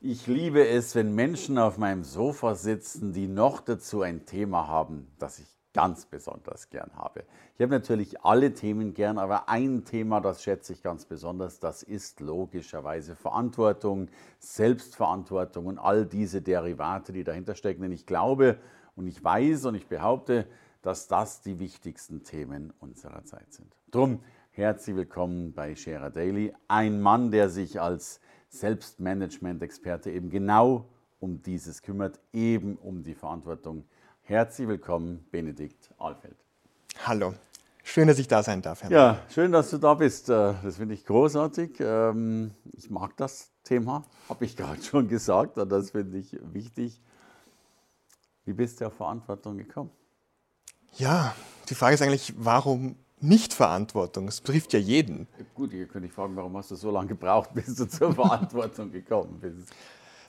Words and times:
Ich 0.00 0.28
liebe 0.28 0.64
es, 0.64 0.94
wenn 0.94 1.12
Menschen 1.16 1.58
auf 1.58 1.76
meinem 1.76 2.04
Sofa 2.04 2.54
sitzen, 2.54 3.12
die 3.12 3.26
noch 3.26 3.60
dazu 3.60 4.02
ein 4.02 4.26
Thema 4.26 4.68
haben, 4.68 5.08
das 5.18 5.40
ich 5.40 5.48
ganz 5.74 6.06
besonders 6.06 6.70
gern 6.70 6.92
habe. 6.94 7.24
Ich 7.56 7.62
habe 7.62 7.72
natürlich 7.72 8.24
alle 8.24 8.54
Themen 8.54 8.94
gern, 8.94 9.18
aber 9.18 9.48
ein 9.48 9.84
Thema, 9.84 10.20
das 10.20 10.44
schätze 10.44 10.72
ich 10.72 10.84
ganz 10.84 11.04
besonders, 11.04 11.58
das 11.58 11.82
ist 11.82 12.20
logischerweise 12.20 13.16
Verantwortung, 13.16 14.08
Selbstverantwortung 14.38 15.66
und 15.66 15.78
all 15.78 16.06
diese 16.06 16.42
Derivate, 16.42 17.12
die 17.12 17.24
dahinter 17.24 17.56
stecken. 17.56 17.82
Denn 17.82 17.90
ich 17.90 18.06
glaube 18.06 18.58
und 18.94 19.08
ich 19.08 19.22
weiß 19.22 19.64
und 19.64 19.74
ich 19.74 19.88
behaupte, 19.88 20.46
dass 20.80 21.08
das 21.08 21.40
die 21.40 21.58
wichtigsten 21.58 22.22
Themen 22.22 22.72
unserer 22.78 23.24
Zeit 23.24 23.52
sind. 23.52 23.74
Drum 23.90 24.20
herzlich 24.52 24.94
willkommen 24.94 25.54
bei 25.54 25.74
Scherer 25.74 26.10
Daily, 26.10 26.54
ein 26.68 27.00
Mann, 27.00 27.32
der 27.32 27.48
sich 27.50 27.80
als 27.80 28.20
Selbstmanagement-Experte 28.50 30.10
eben 30.10 30.30
genau 30.30 30.88
um 31.20 31.42
dieses 31.42 31.82
kümmert, 31.82 32.20
eben 32.32 32.76
um 32.76 33.02
die 33.02 33.14
Verantwortung. 33.14 33.84
Herzlich 34.22 34.68
willkommen, 34.68 35.26
Benedikt 35.30 35.92
Alfeld. 35.98 36.36
Hallo, 37.04 37.34
schön, 37.82 38.08
dass 38.08 38.18
ich 38.18 38.28
da 38.28 38.42
sein 38.42 38.62
darf. 38.62 38.82
Herr 38.82 38.90
ja, 38.90 39.22
schön, 39.32 39.52
dass 39.52 39.70
du 39.70 39.78
da 39.78 39.94
bist. 39.94 40.28
Äh, 40.28 40.54
das 40.62 40.76
finde 40.76 40.94
ich 40.94 41.04
großartig. 41.04 41.78
Ähm, 41.80 42.52
ich 42.72 42.90
mag 42.90 43.16
das 43.16 43.50
Thema, 43.64 44.04
habe 44.28 44.44
ich 44.44 44.56
gerade 44.56 44.82
schon 44.82 45.08
gesagt, 45.08 45.58
und 45.58 45.68
das 45.70 45.90
finde 45.90 46.18
ich 46.18 46.36
wichtig. 46.52 47.00
Wie 48.44 48.54
bist 48.54 48.80
du 48.80 48.86
auf 48.86 48.94
Verantwortung 48.94 49.58
gekommen? 49.58 49.90
Ja, 50.96 51.34
die 51.68 51.74
Frage 51.74 51.94
ist 51.94 52.02
eigentlich, 52.02 52.34
warum 52.38 52.96
nicht-Verantwortung. 53.22 54.28
Es 54.28 54.40
betrifft 54.40 54.72
ja 54.72 54.78
jeden. 54.78 55.26
Gut, 55.54 55.72
hier 55.72 55.86
könnte 55.86 56.08
ich 56.08 56.14
fragen, 56.14 56.36
warum 56.36 56.56
hast 56.56 56.70
du 56.70 56.76
so 56.76 56.90
lange 56.90 57.08
gebraucht, 57.08 57.50
bis 57.54 57.74
du 57.76 57.86
zur 57.86 58.14
Verantwortung 58.14 58.90
gekommen 58.90 59.38
bist? 59.40 59.72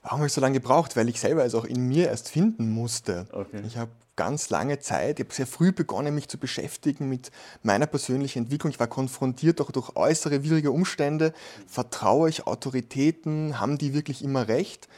Warum 0.01 0.19
habe 0.19 0.27
ich 0.27 0.33
so 0.33 0.41
lange 0.41 0.53
gebraucht? 0.53 0.95
Weil 0.95 1.09
ich 1.09 1.19
selber 1.19 1.43
es 1.45 1.55
auch 1.55 1.65
in 1.65 1.87
mir 1.87 2.07
erst 2.07 2.29
finden 2.29 2.71
musste. 2.71 3.27
Okay. 3.31 3.61
Ich 3.67 3.77
habe 3.77 3.91
ganz 4.15 4.49
lange 4.49 4.79
Zeit, 4.79 5.19
ich 5.19 5.25
habe 5.25 5.33
sehr 5.33 5.47
früh 5.47 5.71
begonnen, 5.71 6.13
mich 6.13 6.27
zu 6.27 6.37
beschäftigen 6.37 7.07
mit 7.07 7.31
meiner 7.63 7.85
persönlichen 7.85 8.39
Entwicklung. 8.43 8.71
Ich 8.71 8.79
war 8.79 8.87
konfrontiert 8.87 9.61
auch 9.61 9.71
durch 9.71 9.95
äußere 9.95 10.43
widrige 10.43 10.71
Umstände. 10.71 11.33
Vertraue 11.67 12.29
ich 12.29 12.45
Autoritäten? 12.47 13.59
Haben 13.59 13.77
die 13.77 13.93
wirklich 13.93 14.23
immer 14.23 14.47
recht? 14.47 14.89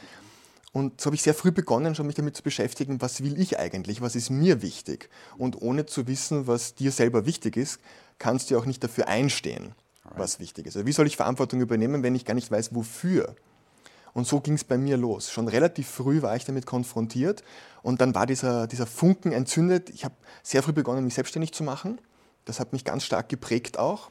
Und 0.72 1.00
so 1.00 1.06
habe 1.06 1.16
ich 1.16 1.22
sehr 1.22 1.34
früh 1.34 1.50
begonnen, 1.50 1.94
schon 1.94 2.06
mich 2.06 2.14
damit 2.14 2.34
zu 2.34 2.42
beschäftigen, 2.42 3.02
was 3.02 3.22
will 3.22 3.38
ich 3.38 3.58
eigentlich, 3.58 4.00
was 4.00 4.16
ist 4.16 4.30
mir 4.30 4.62
wichtig. 4.62 5.10
Und 5.36 5.60
ohne 5.60 5.84
zu 5.84 6.06
wissen, 6.06 6.46
was 6.46 6.74
dir 6.74 6.92
selber 6.92 7.26
wichtig 7.26 7.56
ist, 7.56 7.78
kannst 8.18 8.50
du 8.50 8.58
auch 8.58 8.64
nicht 8.64 8.82
dafür 8.82 9.06
einstehen, 9.06 9.74
was 10.16 10.40
wichtig 10.40 10.66
ist. 10.66 10.76
Also 10.76 10.86
wie 10.86 10.92
soll 10.92 11.06
ich 11.06 11.16
Verantwortung 11.16 11.60
übernehmen, 11.60 12.02
wenn 12.02 12.14
ich 12.14 12.24
gar 12.24 12.34
nicht 12.34 12.50
weiß, 12.50 12.74
wofür? 12.74 13.36
Und 14.14 14.26
so 14.26 14.40
ging 14.40 14.54
es 14.54 14.64
bei 14.64 14.78
mir 14.78 14.96
los. 14.96 15.30
Schon 15.30 15.48
relativ 15.48 15.88
früh 15.88 16.22
war 16.22 16.36
ich 16.36 16.44
damit 16.44 16.66
konfrontiert 16.66 17.42
und 17.82 18.00
dann 18.00 18.14
war 18.14 18.26
dieser, 18.26 18.66
dieser 18.66 18.86
Funken 18.86 19.32
entzündet. 19.32 19.90
Ich 19.90 20.04
habe 20.04 20.14
sehr 20.42 20.62
früh 20.62 20.72
begonnen, 20.72 21.04
mich 21.04 21.14
selbstständig 21.14 21.52
zu 21.52 21.64
machen. 21.64 21.98
Das 22.44 22.60
hat 22.60 22.72
mich 22.72 22.84
ganz 22.84 23.04
stark 23.04 23.28
geprägt 23.28 23.78
auch. 23.78 24.10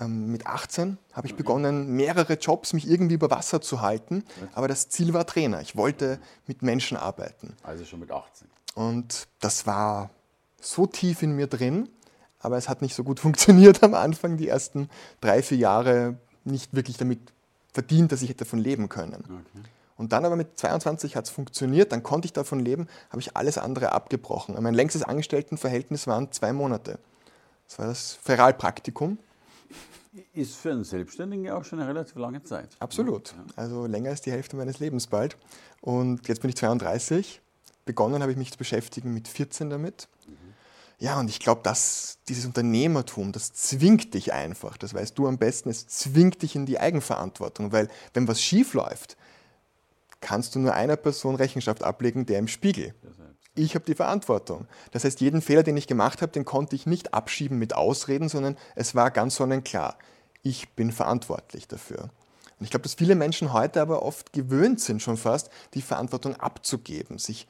Ähm, 0.00 0.32
mit 0.32 0.46
18 0.46 0.98
habe 1.12 1.26
ich 1.26 1.34
begonnen, 1.34 1.94
mehrere 1.94 2.34
Jobs 2.34 2.72
mich 2.72 2.88
irgendwie 2.88 3.14
über 3.14 3.30
Wasser 3.30 3.60
zu 3.60 3.80
halten, 3.80 4.24
aber 4.54 4.68
das 4.68 4.88
Ziel 4.88 5.12
war 5.12 5.26
Trainer. 5.26 5.60
Ich 5.60 5.76
wollte 5.76 6.20
mit 6.46 6.62
Menschen 6.62 6.96
arbeiten. 6.96 7.54
Also 7.62 7.84
schon 7.84 8.00
mit 8.00 8.10
18. 8.10 8.48
Und 8.74 9.28
das 9.40 9.66
war 9.66 10.10
so 10.60 10.86
tief 10.86 11.22
in 11.22 11.32
mir 11.32 11.46
drin, 11.46 11.88
aber 12.38 12.56
es 12.56 12.68
hat 12.68 12.82
nicht 12.82 12.94
so 12.94 13.04
gut 13.04 13.20
funktioniert 13.20 13.82
am 13.82 13.94
Anfang, 13.94 14.36
die 14.36 14.48
ersten 14.48 14.88
drei, 15.20 15.42
vier 15.42 15.58
Jahre 15.58 16.18
nicht 16.44 16.74
wirklich 16.74 16.96
damit 16.96 17.20
verdient, 17.72 18.12
dass 18.12 18.22
ich 18.22 18.30
hätte 18.30 18.44
davon 18.44 18.58
leben 18.58 18.88
können. 18.88 19.24
Okay. 19.24 19.68
Und 19.96 20.12
dann 20.12 20.24
aber 20.24 20.34
mit 20.34 20.58
22 20.58 21.14
hat 21.14 21.26
es 21.26 21.30
funktioniert, 21.30 21.92
dann 21.92 22.02
konnte 22.02 22.24
ich 22.24 22.32
davon 22.32 22.58
leben, 22.58 22.88
habe 23.10 23.20
ich 23.20 23.36
alles 23.36 23.58
andere 23.58 23.92
abgebrochen. 23.92 24.56
Mein 24.58 24.72
längstes 24.72 25.02
Angestelltenverhältnis 25.02 26.06
waren 26.06 26.32
zwei 26.32 26.54
Monate. 26.54 26.98
Das 27.70 27.78
war 27.78 27.86
das 27.86 28.14
Feralpraktikum. 28.14 29.16
Ist 30.34 30.56
für 30.56 30.72
einen 30.72 30.82
Selbstständigen 30.82 31.44
ja 31.44 31.56
auch 31.56 31.64
schon 31.64 31.78
eine 31.78 31.88
relativ 31.88 32.16
lange 32.16 32.42
Zeit. 32.42 32.68
Absolut. 32.80 33.32
Also 33.54 33.86
länger 33.86 34.10
als 34.10 34.22
die 34.22 34.32
Hälfte 34.32 34.56
meines 34.56 34.80
Lebens 34.80 35.06
bald. 35.06 35.36
Und 35.80 36.26
jetzt 36.26 36.40
bin 36.40 36.48
ich 36.48 36.56
32. 36.56 37.40
Begonnen 37.84 38.22
habe 38.22 38.32
ich 38.32 38.38
mich 38.38 38.50
zu 38.50 38.58
beschäftigen 38.58 39.14
mit 39.14 39.28
14 39.28 39.70
damit. 39.70 40.08
Mhm. 40.26 40.32
Ja, 40.98 41.20
und 41.20 41.30
ich 41.30 41.38
glaube, 41.38 41.60
dass 41.62 42.18
dieses 42.26 42.44
Unternehmertum, 42.44 43.30
das 43.30 43.52
zwingt 43.52 44.14
dich 44.14 44.32
einfach. 44.32 44.76
Das 44.76 44.92
weißt 44.92 45.16
du 45.16 45.28
am 45.28 45.38
besten. 45.38 45.70
Es 45.70 45.86
zwingt 45.86 46.42
dich 46.42 46.56
in 46.56 46.66
die 46.66 46.80
Eigenverantwortung. 46.80 47.70
Weil, 47.70 47.88
wenn 48.14 48.26
was 48.26 48.42
schief 48.42 48.74
läuft, 48.74 49.16
kannst 50.20 50.56
du 50.56 50.58
nur 50.58 50.74
einer 50.74 50.96
Person 50.96 51.36
Rechenschaft 51.36 51.84
ablegen, 51.84 52.26
der 52.26 52.40
im 52.40 52.48
Spiegel. 52.48 52.94
Ich 53.54 53.74
habe 53.74 53.84
die 53.84 53.94
Verantwortung. 53.94 54.66
Das 54.92 55.04
heißt, 55.04 55.20
jeden 55.20 55.42
Fehler, 55.42 55.62
den 55.62 55.76
ich 55.76 55.86
gemacht 55.86 56.22
habe, 56.22 56.32
den 56.32 56.44
konnte 56.44 56.76
ich 56.76 56.86
nicht 56.86 57.14
abschieben 57.14 57.58
mit 57.58 57.74
Ausreden, 57.74 58.28
sondern 58.28 58.56
es 58.76 58.94
war 58.94 59.10
ganz 59.10 59.36
sonnenklar. 59.36 59.96
Ich 60.42 60.70
bin 60.70 60.92
verantwortlich 60.92 61.66
dafür. 61.66 62.10
Und 62.58 62.64
ich 62.64 62.70
glaube, 62.70 62.84
dass 62.84 62.94
viele 62.94 63.14
Menschen 63.14 63.52
heute 63.52 63.80
aber 63.80 64.02
oft 64.02 64.32
gewöhnt 64.32 64.80
sind, 64.80 65.02
schon 65.02 65.16
fast, 65.16 65.50
die 65.74 65.82
Verantwortung 65.82 66.36
abzugeben, 66.36 67.18
sich, 67.18 67.48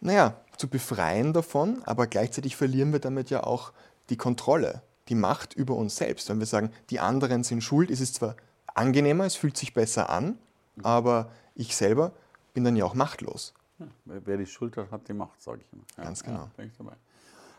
naja, 0.00 0.34
zu 0.56 0.68
befreien 0.68 1.32
davon, 1.32 1.82
aber 1.84 2.06
gleichzeitig 2.06 2.56
verlieren 2.56 2.92
wir 2.92 3.00
damit 3.00 3.30
ja 3.30 3.44
auch 3.44 3.72
die 4.08 4.16
Kontrolle, 4.16 4.82
die 5.08 5.14
Macht 5.14 5.54
über 5.54 5.74
uns 5.74 5.96
selbst. 5.96 6.28
Wenn 6.28 6.40
wir 6.40 6.46
sagen, 6.46 6.72
die 6.90 7.00
anderen 7.00 7.44
sind 7.44 7.62
schuld, 7.62 7.90
ist 7.90 8.00
es 8.00 8.12
zwar 8.12 8.34
angenehmer, 8.66 9.24
es 9.24 9.36
fühlt 9.36 9.56
sich 9.56 9.74
besser 9.74 10.10
an, 10.10 10.38
aber 10.82 11.30
ich 11.54 11.76
selber 11.76 12.12
bin 12.54 12.64
dann 12.64 12.76
ja 12.76 12.84
auch 12.84 12.94
machtlos. 12.94 13.54
Ja, 13.80 13.86
wer 14.04 14.36
die 14.36 14.46
Schuld 14.46 14.76
hat, 14.76 14.90
hat 14.90 15.08
die 15.08 15.12
Macht, 15.12 15.42
sage 15.42 15.62
ich 15.62 15.72
immer. 15.72 15.84
Ja, 15.96 16.04
Ganz 16.04 16.22
genau. 16.22 16.50
Ja, 16.56 16.64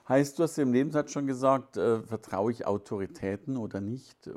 heißt, 0.08 0.38
du 0.38 0.44
hast 0.44 0.58
im 0.58 0.72
Nebensatz 0.72 1.12
schon 1.12 1.28
gesagt, 1.28 1.78
äh, 1.78 2.02
vertraue 2.02 2.52
ich 2.52 2.66
Autoritäten 2.66 3.58
oder 3.58 3.82
nicht? 3.82 4.30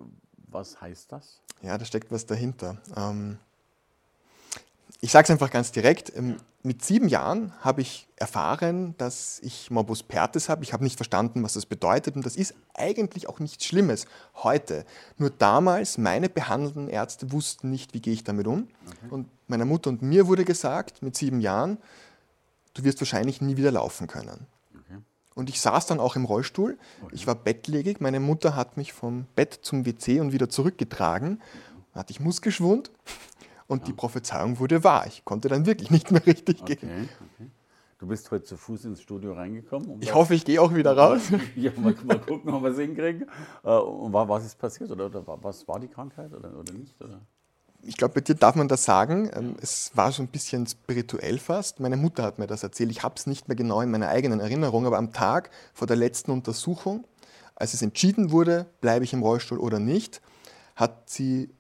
Was 0.49 0.81
heißt 0.81 1.13
das? 1.13 1.41
Ja, 1.63 1.77
da 1.79 1.85
steckt 1.85 2.11
was 2.11 2.27
dahinter. 2.27 2.79
Ähm, 2.97 3.39
ich 5.01 5.11
sage 5.11 5.25
es 5.25 5.31
einfach 5.31 5.51
ganz 5.51 5.73
direkt. 5.73 6.15
Ähm, 6.17 6.37
mit 6.65 6.83
sieben 6.83 7.09
Jahren 7.09 7.53
habe 7.61 7.83
ich 7.83 8.09
erfahren, 8.17 8.95
dass 8.97 9.39
ich 9.41 9.71
Morbus 9.71 10.03
Pertes 10.03 10.49
habe. 10.49 10.65
Ich 10.65 10.73
habe 10.73 10.83
nicht 10.83 10.97
verstanden, 10.97 11.43
was 11.43 11.53
das 11.53 11.67
bedeutet. 11.67 12.17
Und 12.17 12.25
das 12.25 12.37
ist 12.37 12.55
eigentlich 12.73 13.29
auch 13.29 13.39
nichts 13.39 13.67
Schlimmes 13.67 14.07
heute. 14.37 14.87
Nur 15.19 15.29
damals, 15.29 15.99
meine 15.99 16.31
behandelnden 16.31 16.89
Ärzte 16.89 17.33
wussten 17.33 17.71
nicht, 17.71 17.93
wie 17.93 18.01
gehe 18.01 18.15
ich 18.15 18.25
damit 18.25 18.47
um. 18.47 18.69
Okay. 18.87 18.97
Und 19.11 19.29
meiner 19.47 19.67
Mutter 19.67 19.91
und 19.91 20.01
mir 20.01 20.27
wurde 20.27 20.47
gesagt, 20.47 21.03
mit 21.03 21.15
sieben 21.17 21.43
Jahren, 21.43 21.77
du 22.73 22.83
wirst 22.83 22.99
wahrscheinlich 22.99 23.43
nie 23.43 23.59
wieder 23.59 23.71
laufen 23.71 24.07
können. 24.07 24.47
Okay. 24.73 24.99
Und 25.35 25.51
ich 25.51 25.61
saß 25.61 25.85
dann 25.85 26.01
auch 26.01 26.17
im 26.17 26.25
Rollstuhl. 26.25 26.79
Okay. 27.03 27.15
Ich 27.15 27.27
war 27.27 27.35
bettlägig. 27.35 28.01
Meine 28.01 28.21
Mutter 28.21 28.57
hat 28.57 28.79
mich 28.79 28.95
vom 28.95 29.27
Bett 29.37 29.59
zum 29.61 29.85
WC 29.85 30.19
und 30.21 30.33
wieder 30.33 30.49
zurückgetragen. 30.49 31.43
Da 31.93 32.01
hatte 32.01 32.11
ich 32.13 32.21
Muskelschwund. 32.21 32.91
Und 33.67 33.81
ja. 33.81 33.87
die 33.87 33.93
Prophezeiung 33.93 34.59
wurde 34.59 34.85
wahr. 34.85 35.07
Ich 35.07 35.25
konnte 35.25 35.49
dann 35.49 35.67
wirklich 35.67 35.91
nicht 35.91 36.11
mehr 36.11 36.25
richtig 36.27 36.63
okay, 36.63 36.77
gehen. 36.77 37.09
Okay. 37.37 37.51
Du 37.99 38.09
bist 38.09 38.31
heute 38.31 38.45
zu 38.45 38.57
Fuß 38.57 38.85
ins 38.85 39.01
Studio 39.01 39.33
reingekommen. 39.33 39.89
Um 39.89 40.03
ich 40.03 40.13
hoffe, 40.13 40.35
ich 40.35 40.45
gehe 40.45 40.61
auch 40.61 40.75
wieder 40.75 40.97
raus. 40.97 41.23
Ja, 41.57 41.71
mal, 41.77 41.95
mal 42.05 42.21
gucken, 42.21 42.53
ob 42.53 42.63
wir 42.63 42.71
es 42.71 42.79
hinkriegen. 42.79 43.27
Äh, 43.63 43.71
und 43.71 44.13
was 44.13 44.45
ist 44.45 44.59
passiert? 44.59 44.91
Oder, 44.91 45.07
oder 45.07 45.25
was 45.27 45.67
war 45.67 45.81
die 45.81 45.89
Krankheit 45.89 46.35
oder, 46.35 46.55
oder 46.55 46.73
nicht? 46.73 47.01
Oder? 47.01 47.21
Ich 47.83 47.97
glaube, 47.97 48.15
bei 48.15 48.21
dir 48.21 48.35
darf 48.35 48.57
man 48.57 48.69
das 48.69 48.85
sagen. 48.85 49.31
Ähm, 49.35 49.57
es 49.61 49.91
war 49.95 50.11
so 50.13 50.23
ein 50.23 50.29
bisschen 50.29 50.67
spirituell 50.67 51.39
fast. 51.39 51.81
Meine 51.81 51.97
Mutter 51.97 52.25
hat 52.25 52.39
mir 52.39 52.47
das 52.47 52.63
erzählt. 52.63 52.91
Ich 52.91 53.03
habe 53.03 53.15
es 53.17 53.27
nicht 53.27 53.49
mehr 53.49 53.57
genau 53.57 53.81
in 53.81 53.91
meiner 53.91 54.09
eigenen 54.09 54.41
Erinnerung, 54.41 54.87
aber 54.87 54.99
am 54.99 55.13
Tag 55.13 55.51
vor 55.73 55.87
der 55.87 55.97
letzten 55.97 56.31
Untersuchung, 56.31 57.05
als 57.55 57.75
es 57.75 57.83
entschieden 57.83 58.33
wurde, 58.33 58.67
bleibe 58.81 59.05
ich 59.05 59.13
im 59.13 59.23
Rollstuhl 59.23 59.59
oder 59.59 59.79
nicht, 59.79 60.21
hat 60.77 61.09
sie 61.09 61.51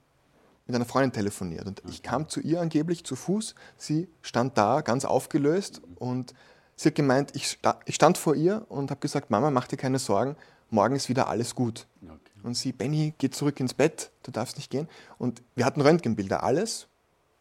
mit 0.66 0.74
einer 0.74 0.84
Freundin 0.84 1.12
telefoniert. 1.12 1.66
Und 1.66 1.82
ich 1.88 2.02
kam 2.02 2.28
zu 2.28 2.40
ihr 2.40 2.60
angeblich 2.60 3.04
zu 3.04 3.16
Fuß. 3.16 3.54
Sie 3.76 4.08
stand 4.22 4.56
da, 4.56 4.80
ganz 4.80 5.04
aufgelöst. 5.04 5.82
Und 5.96 6.34
sie 6.76 6.88
hat 6.88 6.94
gemeint, 6.94 7.32
ich, 7.34 7.58
stand 7.88 8.18
vor 8.18 8.34
ihr 8.34 8.64
und 8.68 8.90
habe 8.90 9.00
gesagt, 9.00 9.30
Mama, 9.30 9.50
mach 9.50 9.66
dir 9.66 9.76
keine 9.76 9.98
Sorgen, 9.98 10.36
morgen 10.70 10.96
ist 10.96 11.08
wieder 11.08 11.28
alles 11.28 11.54
gut. 11.54 11.86
Okay. 12.02 12.16
Und 12.42 12.56
sie, 12.56 12.72
Benny, 12.72 13.14
geh 13.18 13.30
zurück 13.30 13.60
ins 13.60 13.74
Bett, 13.74 14.10
du 14.22 14.30
darfst 14.30 14.56
nicht 14.56 14.70
gehen. 14.70 14.88
Und 15.18 15.42
wir 15.54 15.64
hatten 15.64 15.80
Röntgenbilder, 15.80 16.42
alles. 16.42 16.86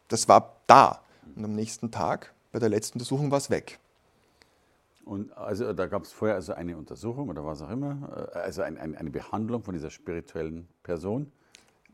Das 0.10 0.28
war 0.28 0.58
da. 0.68 1.02
Und 1.36 1.46
am 1.46 1.54
nächsten 1.54 1.92
Tag, 1.92 2.34
bei 2.52 2.60
der 2.60 2.70
letzten 2.70 3.00
Untersuchung, 3.00 3.32
war 3.32 3.38
es 3.38 3.50
weg. 3.50 3.80
Und 5.06 5.36
also 5.38 5.74
da 5.74 5.88
gab 5.88 6.04
es 6.04 6.12
vorher 6.12 6.36
also 6.36 6.54
eine 6.54 6.78
Untersuchung 6.78 7.28
oder 7.30 7.46
was 7.46 7.62
auch 7.62 7.70
immer, 7.70 8.30
äh, 8.34 8.38
also 8.40 8.62
ein, 8.62 8.78
ein, 8.78 8.96
eine 8.96 9.10
Behandlung 9.10 9.64
von 9.64 9.74
dieser 9.74 9.90
spirituellen 9.90 10.68
Person. 10.82 11.32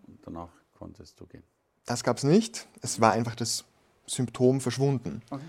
Und 0.07 0.19
danach 0.23 0.49
konntest 0.79 1.19
du 1.19 1.27
gehen. 1.27 1.43
Das 1.85 2.03
gab 2.03 2.17
es 2.17 2.23
nicht. 2.23 2.67
Es 2.81 3.01
war 3.01 3.11
einfach 3.11 3.35
das 3.35 3.65
Symptom 4.07 4.61
verschwunden. 4.61 5.21
Okay. 5.29 5.43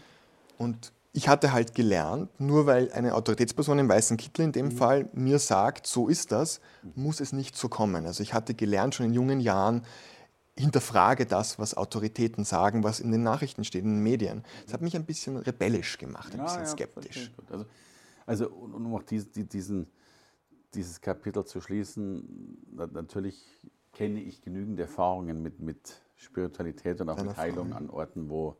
Und 0.58 0.92
ich 1.12 1.28
hatte 1.28 1.52
halt 1.52 1.74
gelernt, 1.74 2.28
nur 2.38 2.66
weil 2.66 2.92
eine 2.92 3.14
Autoritätsperson 3.14 3.78
im 3.78 3.88
weißen 3.88 4.16
Kittel 4.16 4.44
in 4.44 4.52
dem 4.52 4.66
mhm. 4.66 4.72
Fall 4.72 5.08
mir 5.12 5.38
sagt, 5.38 5.86
so 5.86 6.08
ist 6.08 6.30
das, 6.30 6.60
muss 6.94 7.20
es 7.20 7.32
nicht 7.32 7.56
so 7.56 7.68
kommen. 7.68 8.06
Also 8.06 8.22
ich 8.22 8.34
hatte 8.34 8.54
gelernt 8.54 8.94
schon 8.94 9.06
in 9.06 9.14
jungen 9.14 9.40
Jahren, 9.40 9.84
hinterfrage 10.56 11.26
das, 11.26 11.58
was 11.58 11.76
Autoritäten 11.76 12.44
sagen, 12.44 12.84
was 12.84 13.00
in 13.00 13.10
den 13.10 13.22
Nachrichten 13.22 13.64
steht, 13.64 13.82
in 13.82 13.94
den 13.94 14.02
Medien. 14.02 14.44
Das 14.64 14.74
hat 14.74 14.82
mich 14.82 14.94
ein 14.94 15.04
bisschen 15.04 15.36
rebellisch 15.36 15.98
gemacht, 15.98 16.32
ein 16.34 16.38
ja, 16.38 16.44
bisschen 16.44 16.66
skeptisch. 16.66 17.32
Ja, 17.38 17.44
also, 17.52 17.66
also, 18.26 18.48
um 18.50 18.94
auch 18.94 19.02
diesen, 19.02 19.86
dieses 20.74 21.00
Kapitel 21.00 21.44
zu 21.44 21.60
schließen, 21.60 22.58
natürlich 22.92 23.42
kenne 24.00 24.20
ich 24.22 24.40
genügend 24.40 24.80
Erfahrungen 24.80 25.42
mit, 25.42 25.60
mit 25.60 26.00
Spiritualität 26.16 27.02
und 27.02 27.10
auch 27.10 27.22
mit 27.22 27.36
Heilung 27.36 27.74
an 27.74 27.90
Orten, 27.90 28.30
wo 28.30 28.56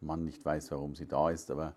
man 0.00 0.24
nicht 0.24 0.42
weiß, 0.42 0.70
warum 0.70 0.94
sie 0.94 1.06
da 1.06 1.28
ist. 1.28 1.50
Aber 1.50 1.76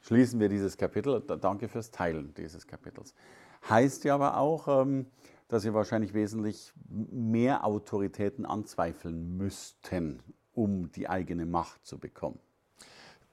schließen 0.00 0.40
wir 0.40 0.48
dieses 0.48 0.78
Kapitel. 0.78 1.20
Danke 1.20 1.68
fürs 1.68 1.90
Teilen 1.90 2.32
dieses 2.32 2.66
Kapitels. 2.66 3.14
Heißt 3.68 4.04
ja 4.04 4.14
aber 4.14 4.38
auch, 4.38 4.68
ähm, 4.68 5.04
dass 5.48 5.64
sie 5.64 5.74
wahrscheinlich 5.74 6.14
wesentlich 6.14 6.72
mehr 6.88 7.62
Autoritäten 7.66 8.46
anzweifeln 8.46 9.36
müssten, 9.36 10.22
um 10.54 10.90
die 10.92 11.10
eigene 11.10 11.44
Macht 11.44 11.84
zu 11.84 11.98
bekommen. 11.98 12.38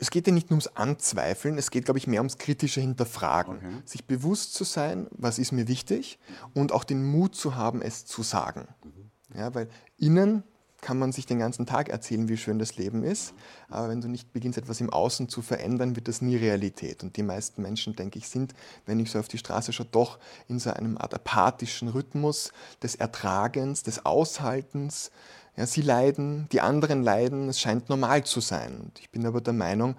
Es 0.01 0.09
geht 0.09 0.25
ja 0.25 0.33
nicht 0.33 0.49
nur 0.49 0.55
ums 0.55 0.67
Anzweifeln, 0.75 1.59
es 1.59 1.69
geht, 1.69 1.85
glaube 1.85 1.99
ich, 1.99 2.07
mehr 2.07 2.21
ums 2.21 2.39
kritische 2.39 2.81
Hinterfragen. 2.81 3.57
Okay. 3.57 3.81
Sich 3.85 4.05
bewusst 4.05 4.55
zu 4.55 4.63
sein, 4.63 5.05
was 5.11 5.37
ist 5.37 5.51
mir 5.51 5.67
wichtig 5.67 6.17
und 6.55 6.71
auch 6.71 6.83
den 6.83 7.05
Mut 7.05 7.35
zu 7.35 7.55
haben, 7.55 7.83
es 7.83 8.05
zu 8.05 8.23
sagen. 8.23 8.67
Mhm. 8.83 9.37
Ja, 9.37 9.53
weil 9.53 9.69
innen 9.97 10.43
kann 10.81 10.97
man 10.97 11.11
sich 11.11 11.27
den 11.27 11.37
ganzen 11.37 11.67
Tag 11.67 11.89
erzählen, 11.89 12.27
wie 12.27 12.37
schön 12.37 12.57
das 12.57 12.77
Leben 12.77 13.03
ist. 13.03 13.35
Aber 13.69 13.89
wenn 13.89 14.01
du 14.01 14.07
nicht 14.07 14.33
beginnst, 14.33 14.57
etwas 14.57 14.81
im 14.81 14.89
Außen 14.89 15.29
zu 15.29 15.43
verändern, 15.43 15.95
wird 15.95 16.07
das 16.07 16.21
nie 16.21 16.35
Realität. 16.35 17.03
Und 17.03 17.15
die 17.15 17.23
meisten 17.23 17.61
Menschen, 17.61 17.95
denke 17.95 18.17
ich, 18.17 18.27
sind, 18.27 18.53
wenn 18.87 18.99
ich 18.99 19.11
so 19.11 19.19
auf 19.19 19.27
die 19.27 19.37
Straße 19.37 19.71
schaue, 19.71 19.85
doch 19.91 20.17
in 20.47 20.57
so 20.57 20.71
einem 20.71 20.97
Art 20.97 21.13
apathischen 21.13 21.87
Rhythmus 21.87 22.51
des 22.81 22.95
Ertragens, 22.95 23.83
des 23.83 24.05
Aushaltens. 24.05 25.11
Ja, 25.57 25.65
sie 25.65 25.81
leiden, 25.81 26.47
die 26.51 26.61
anderen 26.61 27.03
leiden, 27.03 27.49
es 27.49 27.59
scheint 27.59 27.89
normal 27.89 28.23
zu 28.23 28.39
sein. 28.39 28.79
Und 28.81 28.99
ich 28.99 29.09
bin 29.09 29.25
aber 29.25 29.41
der 29.41 29.53
Meinung, 29.53 29.95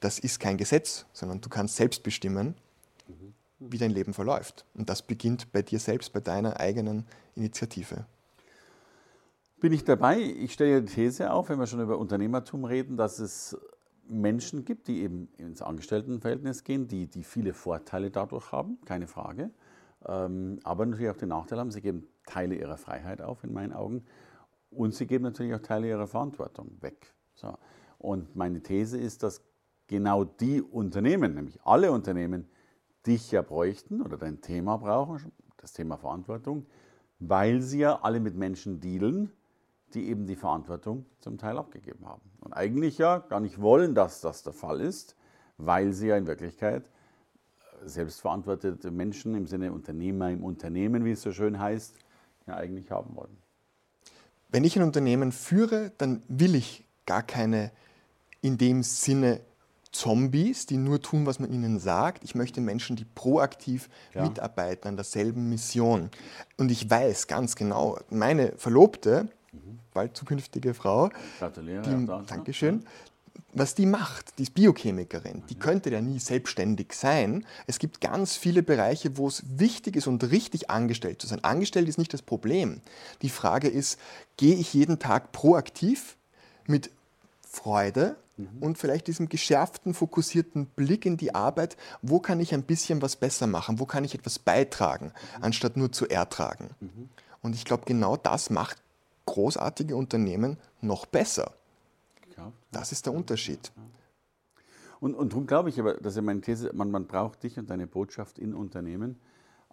das 0.00 0.18
ist 0.18 0.40
kein 0.40 0.56
Gesetz, 0.56 1.06
sondern 1.12 1.40
du 1.40 1.48
kannst 1.48 1.76
selbst 1.76 2.02
bestimmen, 2.02 2.54
wie 3.58 3.78
dein 3.78 3.90
Leben 3.90 4.14
verläuft. 4.14 4.64
Und 4.74 4.88
das 4.88 5.02
beginnt 5.02 5.52
bei 5.52 5.62
dir 5.62 5.78
selbst, 5.78 6.12
bei 6.12 6.20
deiner 6.20 6.58
eigenen 6.60 7.06
Initiative 7.34 8.06
bin 9.62 9.72
ich 9.72 9.84
dabei. 9.84 10.18
Ich 10.20 10.54
stelle 10.54 10.82
die 10.82 10.92
These 10.92 11.30
auf, 11.30 11.48
wenn 11.48 11.58
wir 11.60 11.68
schon 11.68 11.80
über 11.80 11.96
Unternehmertum 11.96 12.64
reden, 12.64 12.96
dass 12.96 13.20
es 13.20 13.56
Menschen 14.08 14.64
gibt, 14.64 14.88
die 14.88 15.02
eben 15.02 15.28
ins 15.38 15.62
Angestelltenverhältnis 15.62 16.64
gehen, 16.64 16.88
die, 16.88 17.06
die 17.06 17.22
viele 17.22 17.54
Vorteile 17.54 18.10
dadurch 18.10 18.50
haben, 18.50 18.78
keine 18.84 19.06
Frage. 19.06 19.50
Ähm, 20.04 20.58
aber 20.64 20.84
natürlich 20.84 21.10
auch 21.10 21.16
den 21.16 21.28
Nachteil 21.28 21.60
haben, 21.60 21.70
sie 21.70 21.80
geben 21.80 22.08
Teile 22.26 22.56
ihrer 22.56 22.76
Freiheit 22.76 23.22
auf, 23.22 23.44
in 23.44 23.52
meinen 23.52 23.72
Augen. 23.72 24.04
Und 24.74 24.94
sie 24.94 25.06
geben 25.06 25.24
natürlich 25.24 25.54
auch 25.54 25.60
Teile 25.60 25.88
ihrer 25.88 26.06
Verantwortung 26.06 26.76
weg. 26.80 27.14
So. 27.34 27.56
Und 27.98 28.34
meine 28.34 28.62
These 28.62 28.98
ist, 28.98 29.22
dass 29.22 29.42
genau 29.86 30.24
die 30.24 30.62
Unternehmen, 30.62 31.34
nämlich 31.34 31.60
alle 31.64 31.92
Unternehmen, 31.92 32.48
dich 33.06 33.30
ja 33.30 33.42
bräuchten 33.42 34.00
oder 34.00 34.16
dein 34.16 34.40
Thema 34.40 34.76
brauchen, 34.76 35.32
das 35.56 35.72
Thema 35.72 35.96
Verantwortung, 35.96 36.66
weil 37.18 37.60
sie 37.60 37.80
ja 37.80 38.00
alle 38.02 38.20
mit 38.20 38.34
Menschen 38.36 38.80
dealen, 38.80 39.32
die 39.94 40.08
eben 40.08 40.26
die 40.26 40.36
Verantwortung 40.36 41.04
zum 41.18 41.38
Teil 41.38 41.58
abgegeben 41.58 42.06
haben. 42.06 42.30
Und 42.40 42.52
eigentlich 42.52 42.98
ja 42.98 43.18
gar 43.18 43.40
nicht 43.40 43.60
wollen, 43.60 43.94
dass 43.94 44.20
das 44.20 44.42
der 44.42 44.52
Fall 44.52 44.80
ist, 44.80 45.16
weil 45.58 45.92
sie 45.92 46.08
ja 46.08 46.16
in 46.16 46.26
Wirklichkeit 46.26 46.90
äh, 47.82 47.88
selbstverantwortete 47.88 48.90
Menschen 48.90 49.34
im 49.34 49.46
Sinne 49.46 49.72
Unternehmer 49.72 50.30
im 50.30 50.42
Unternehmen, 50.42 51.04
wie 51.04 51.12
es 51.12 51.22
so 51.22 51.32
schön 51.32 51.58
heißt, 51.58 51.96
ja 52.46 52.56
eigentlich 52.56 52.90
haben 52.90 53.14
wollen. 53.14 53.41
Wenn 54.52 54.64
ich 54.64 54.76
ein 54.76 54.82
Unternehmen 54.82 55.32
führe, 55.32 55.92
dann 55.98 56.22
will 56.28 56.54
ich 56.54 56.84
gar 57.06 57.22
keine 57.22 57.72
in 58.42 58.58
dem 58.58 58.82
Sinne 58.82 59.40
Zombies, 59.92 60.66
die 60.66 60.76
nur 60.76 61.00
tun, 61.02 61.26
was 61.26 61.38
man 61.38 61.52
ihnen 61.52 61.78
sagt. 61.78 62.24
Ich 62.24 62.34
möchte 62.34 62.60
Menschen, 62.60 62.96
die 62.96 63.04
proaktiv 63.04 63.88
ja. 64.14 64.22
mitarbeiten 64.22 64.88
an 64.88 64.96
derselben 64.96 65.48
Mission. 65.48 66.10
Und 66.56 66.70
ich 66.70 66.88
weiß 66.88 67.26
ganz 67.26 67.56
genau, 67.56 67.98
meine 68.10 68.52
Verlobte, 68.56 69.28
bald 69.92 70.16
zukünftige 70.16 70.74
Frau. 70.74 71.10
Gratuliere. 71.38 71.82
Die, 71.82 72.06
ja, 72.06 72.22
Dankeschön. 72.22 72.84
Was 73.54 73.74
die 73.74 73.84
macht, 73.84 74.38
die 74.38 74.44
ist 74.44 74.54
Biochemikerin, 74.54 75.42
die 75.50 75.56
könnte 75.56 75.90
ja 75.90 76.00
nie 76.00 76.18
selbstständig 76.18 76.94
sein. 76.94 77.44
Es 77.66 77.78
gibt 77.78 78.00
ganz 78.00 78.36
viele 78.36 78.62
Bereiche, 78.62 79.18
wo 79.18 79.28
es 79.28 79.42
wichtig 79.46 79.96
ist 79.96 80.06
und 80.06 80.30
richtig 80.30 80.70
angestellt 80.70 81.20
zu 81.20 81.26
sein. 81.26 81.44
Angestellt 81.44 81.86
ist 81.86 81.98
nicht 81.98 82.14
das 82.14 82.22
Problem. 82.22 82.80
Die 83.20 83.28
Frage 83.28 83.68
ist, 83.68 83.98
gehe 84.38 84.54
ich 84.54 84.72
jeden 84.72 84.98
Tag 84.98 85.32
proaktiv 85.32 86.16
mit 86.66 86.90
Freude 87.46 88.16
mhm. 88.38 88.48
und 88.60 88.78
vielleicht 88.78 89.06
diesem 89.06 89.28
geschärften, 89.28 89.92
fokussierten 89.92 90.64
Blick 90.64 91.04
in 91.04 91.18
die 91.18 91.34
Arbeit, 91.34 91.76
wo 92.00 92.20
kann 92.20 92.40
ich 92.40 92.54
ein 92.54 92.62
bisschen 92.62 93.02
was 93.02 93.16
besser 93.16 93.46
machen, 93.46 93.78
wo 93.78 93.84
kann 93.84 94.04
ich 94.04 94.14
etwas 94.14 94.38
beitragen, 94.38 95.12
mhm. 95.36 95.44
anstatt 95.44 95.76
nur 95.76 95.92
zu 95.92 96.08
ertragen. 96.08 96.70
Mhm. 96.80 97.10
Und 97.42 97.54
ich 97.54 97.66
glaube, 97.66 97.82
genau 97.84 98.16
das 98.16 98.48
macht 98.48 98.78
großartige 99.26 99.94
Unternehmen 99.94 100.56
noch 100.80 101.04
besser. 101.04 101.52
Das 102.70 102.92
ist 102.92 103.06
der 103.06 103.12
Unterschied. 103.12 103.72
Und, 105.00 105.14
und 105.14 105.32
darum 105.32 105.46
glaube 105.46 105.68
ich 105.68 105.80
aber, 105.80 105.94
dass 105.94 106.16
ja 106.16 106.22
meine 106.22 106.40
These, 106.40 106.70
man, 106.74 106.90
man 106.90 107.06
braucht 107.06 107.42
dich 107.42 107.58
und 107.58 107.68
deine 107.68 107.86
Botschaft 107.86 108.38
in 108.38 108.54
Unternehmen, 108.54 109.20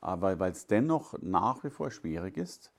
aber 0.01 0.39
weil 0.39 0.51
es 0.51 0.65
dennoch 0.65 1.13
nach 1.21 1.63
wie 1.63 1.69
vor 1.69 1.91
schwierig 1.91 2.37
ist, 2.37 2.71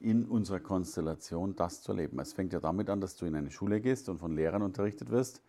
in 0.00 0.26
unserer 0.26 0.60
Konstellation 0.60 1.56
das 1.56 1.82
zu 1.82 1.92
leben. 1.92 2.18
Es 2.20 2.32
fängt 2.32 2.52
ja 2.52 2.60
damit 2.60 2.88
an, 2.90 3.00
dass 3.00 3.16
du 3.16 3.26
in 3.26 3.34
eine 3.34 3.50
Schule 3.50 3.80
gehst 3.80 4.08
und 4.08 4.18
von 4.18 4.34
Lehrern 4.34 4.62
unterrichtet 4.62 5.10
wirst, 5.10 5.42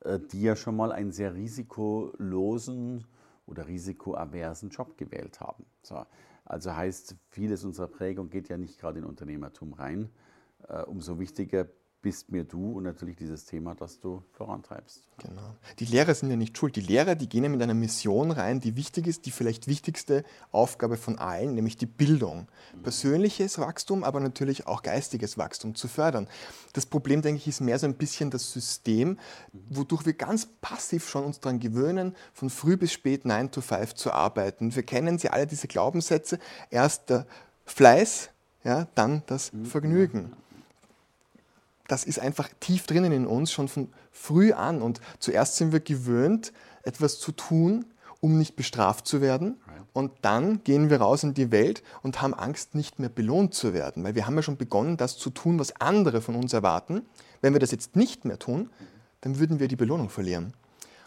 äh, 0.00 0.18
die 0.18 0.42
ja 0.42 0.56
schon 0.56 0.76
mal 0.76 0.92
einen 0.92 1.12
sehr 1.12 1.34
risikolosen 1.34 3.04
oder 3.46 3.66
risikoaversen 3.66 4.70
Job 4.70 4.96
gewählt 4.96 5.40
haben. 5.40 5.66
So. 5.82 6.06
Also 6.44 6.74
heißt, 6.74 7.16
vieles 7.28 7.64
unserer 7.64 7.88
Prägung 7.88 8.30
geht 8.30 8.48
ja 8.48 8.56
nicht 8.56 8.78
gerade 8.78 8.98
in 8.98 9.04
Unternehmertum 9.04 9.74
rein. 9.74 10.10
Äh, 10.68 10.82
umso 10.82 11.18
wichtiger 11.18 11.66
bist 12.02 12.30
mir 12.32 12.42
du 12.42 12.72
und 12.72 12.82
natürlich 12.82 13.16
dieses 13.16 13.46
Thema, 13.46 13.74
das 13.76 14.00
du 14.00 14.24
vorantreibst. 14.32 15.04
Genau. 15.18 15.54
Die 15.78 15.84
Lehrer 15.84 16.14
sind 16.14 16.30
ja 16.30 16.36
nicht 16.36 16.58
schuld. 16.58 16.74
Die 16.74 16.80
Lehrer, 16.80 17.14
die 17.14 17.28
gehen 17.28 17.44
ja 17.44 17.48
mit 17.48 17.62
einer 17.62 17.74
Mission 17.74 18.32
rein, 18.32 18.60
die 18.60 18.76
wichtig 18.76 19.06
ist, 19.06 19.24
die 19.24 19.30
vielleicht 19.30 19.68
wichtigste 19.68 20.24
Aufgabe 20.50 20.96
von 20.96 21.18
allen, 21.18 21.54
nämlich 21.54 21.76
die 21.76 21.86
Bildung. 21.86 22.48
Persönliches 22.82 23.58
Wachstum, 23.58 24.02
aber 24.02 24.18
natürlich 24.18 24.66
auch 24.66 24.82
geistiges 24.82 25.38
Wachstum 25.38 25.76
zu 25.76 25.86
fördern. 25.86 26.28
Das 26.72 26.86
Problem, 26.86 27.22
denke 27.22 27.38
ich, 27.38 27.46
ist 27.46 27.60
mehr 27.60 27.78
so 27.78 27.86
ein 27.86 27.94
bisschen 27.94 28.30
das 28.30 28.52
System, 28.52 29.18
wodurch 29.52 30.04
wir 30.04 30.14
ganz 30.14 30.48
passiv 30.60 31.08
schon 31.08 31.24
uns 31.24 31.38
daran 31.38 31.60
gewöhnen, 31.60 32.16
von 32.34 32.50
früh 32.50 32.76
bis 32.76 32.92
spät 32.92 33.24
9 33.24 33.52
to 33.52 33.60
5 33.60 33.94
zu 33.94 34.12
arbeiten. 34.12 34.74
Wir 34.74 34.82
kennen 34.82 35.18
sie 35.18 35.28
alle, 35.28 35.46
diese 35.46 35.68
Glaubenssätze. 35.68 36.40
Erst 36.70 37.10
der 37.10 37.26
Fleiß, 37.64 38.30
ja, 38.64 38.88
dann 38.96 39.22
das 39.26 39.52
mhm. 39.52 39.66
Vergnügen 39.66 40.32
das 41.92 42.04
ist 42.04 42.18
einfach 42.18 42.48
tief 42.58 42.86
drinnen 42.86 43.12
in 43.12 43.26
uns, 43.26 43.52
schon 43.52 43.68
von 43.68 43.88
früh 44.10 44.54
an. 44.54 44.80
Und 44.80 45.02
zuerst 45.18 45.56
sind 45.56 45.72
wir 45.72 45.80
gewöhnt, 45.80 46.54
etwas 46.84 47.18
zu 47.18 47.32
tun, 47.32 47.84
um 48.20 48.38
nicht 48.38 48.56
bestraft 48.56 49.06
zu 49.06 49.20
werden. 49.20 49.60
Und 49.92 50.10
dann 50.22 50.64
gehen 50.64 50.88
wir 50.88 51.02
raus 51.02 51.22
in 51.22 51.34
die 51.34 51.50
Welt 51.50 51.82
und 52.02 52.22
haben 52.22 52.32
Angst, 52.32 52.74
nicht 52.74 52.98
mehr 52.98 53.10
belohnt 53.10 53.52
zu 53.52 53.74
werden. 53.74 54.02
Weil 54.04 54.14
wir 54.14 54.26
haben 54.26 54.36
ja 54.36 54.42
schon 54.42 54.56
begonnen, 54.56 54.96
das 54.96 55.18
zu 55.18 55.28
tun, 55.28 55.58
was 55.58 55.78
andere 55.82 56.22
von 56.22 56.34
uns 56.34 56.54
erwarten. 56.54 57.02
Wenn 57.42 57.52
wir 57.52 57.60
das 57.60 57.72
jetzt 57.72 57.94
nicht 57.94 58.24
mehr 58.24 58.38
tun, 58.38 58.70
dann 59.20 59.38
würden 59.38 59.60
wir 59.60 59.68
die 59.68 59.76
Belohnung 59.76 60.08
verlieren. 60.08 60.54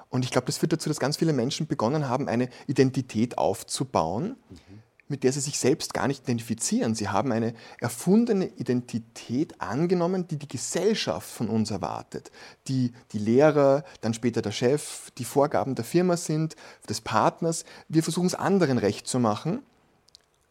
Und 0.09 0.23
ich 0.23 0.29
glaube, 0.29 0.45
das 0.45 0.59
führt 0.59 0.71
dazu, 0.71 0.87
dass 0.87 0.99
ganz 0.99 1.17
viele 1.17 1.33
Menschen 1.33 1.65
begonnen 1.65 2.07
haben, 2.07 2.29
eine 2.29 2.47
Identität 2.67 3.39
aufzubauen, 3.39 4.35
mhm 4.51 4.83
mit 5.07 5.23
der 5.23 5.31
sie 5.31 5.39
sich 5.39 5.59
selbst 5.59 5.93
gar 5.93 6.07
nicht 6.07 6.23
identifizieren. 6.23 6.95
Sie 6.95 7.09
haben 7.09 7.31
eine 7.31 7.53
erfundene 7.79 8.47
Identität 8.47 9.61
angenommen, 9.61 10.27
die 10.27 10.37
die 10.37 10.47
Gesellschaft 10.47 11.29
von 11.29 11.49
uns 11.49 11.71
erwartet, 11.71 12.31
die 12.67 12.93
die 13.11 13.19
Lehrer, 13.19 13.83
dann 14.01 14.13
später 14.13 14.41
der 14.41 14.51
Chef, 14.51 15.11
die 15.17 15.25
Vorgaben 15.25 15.75
der 15.75 15.85
Firma 15.85 16.17
sind, 16.17 16.55
des 16.89 17.01
Partners. 17.01 17.65
Wir 17.87 18.03
versuchen 18.03 18.27
es 18.27 18.35
anderen 18.35 18.77
recht 18.77 19.07
zu 19.07 19.19
machen, 19.19 19.61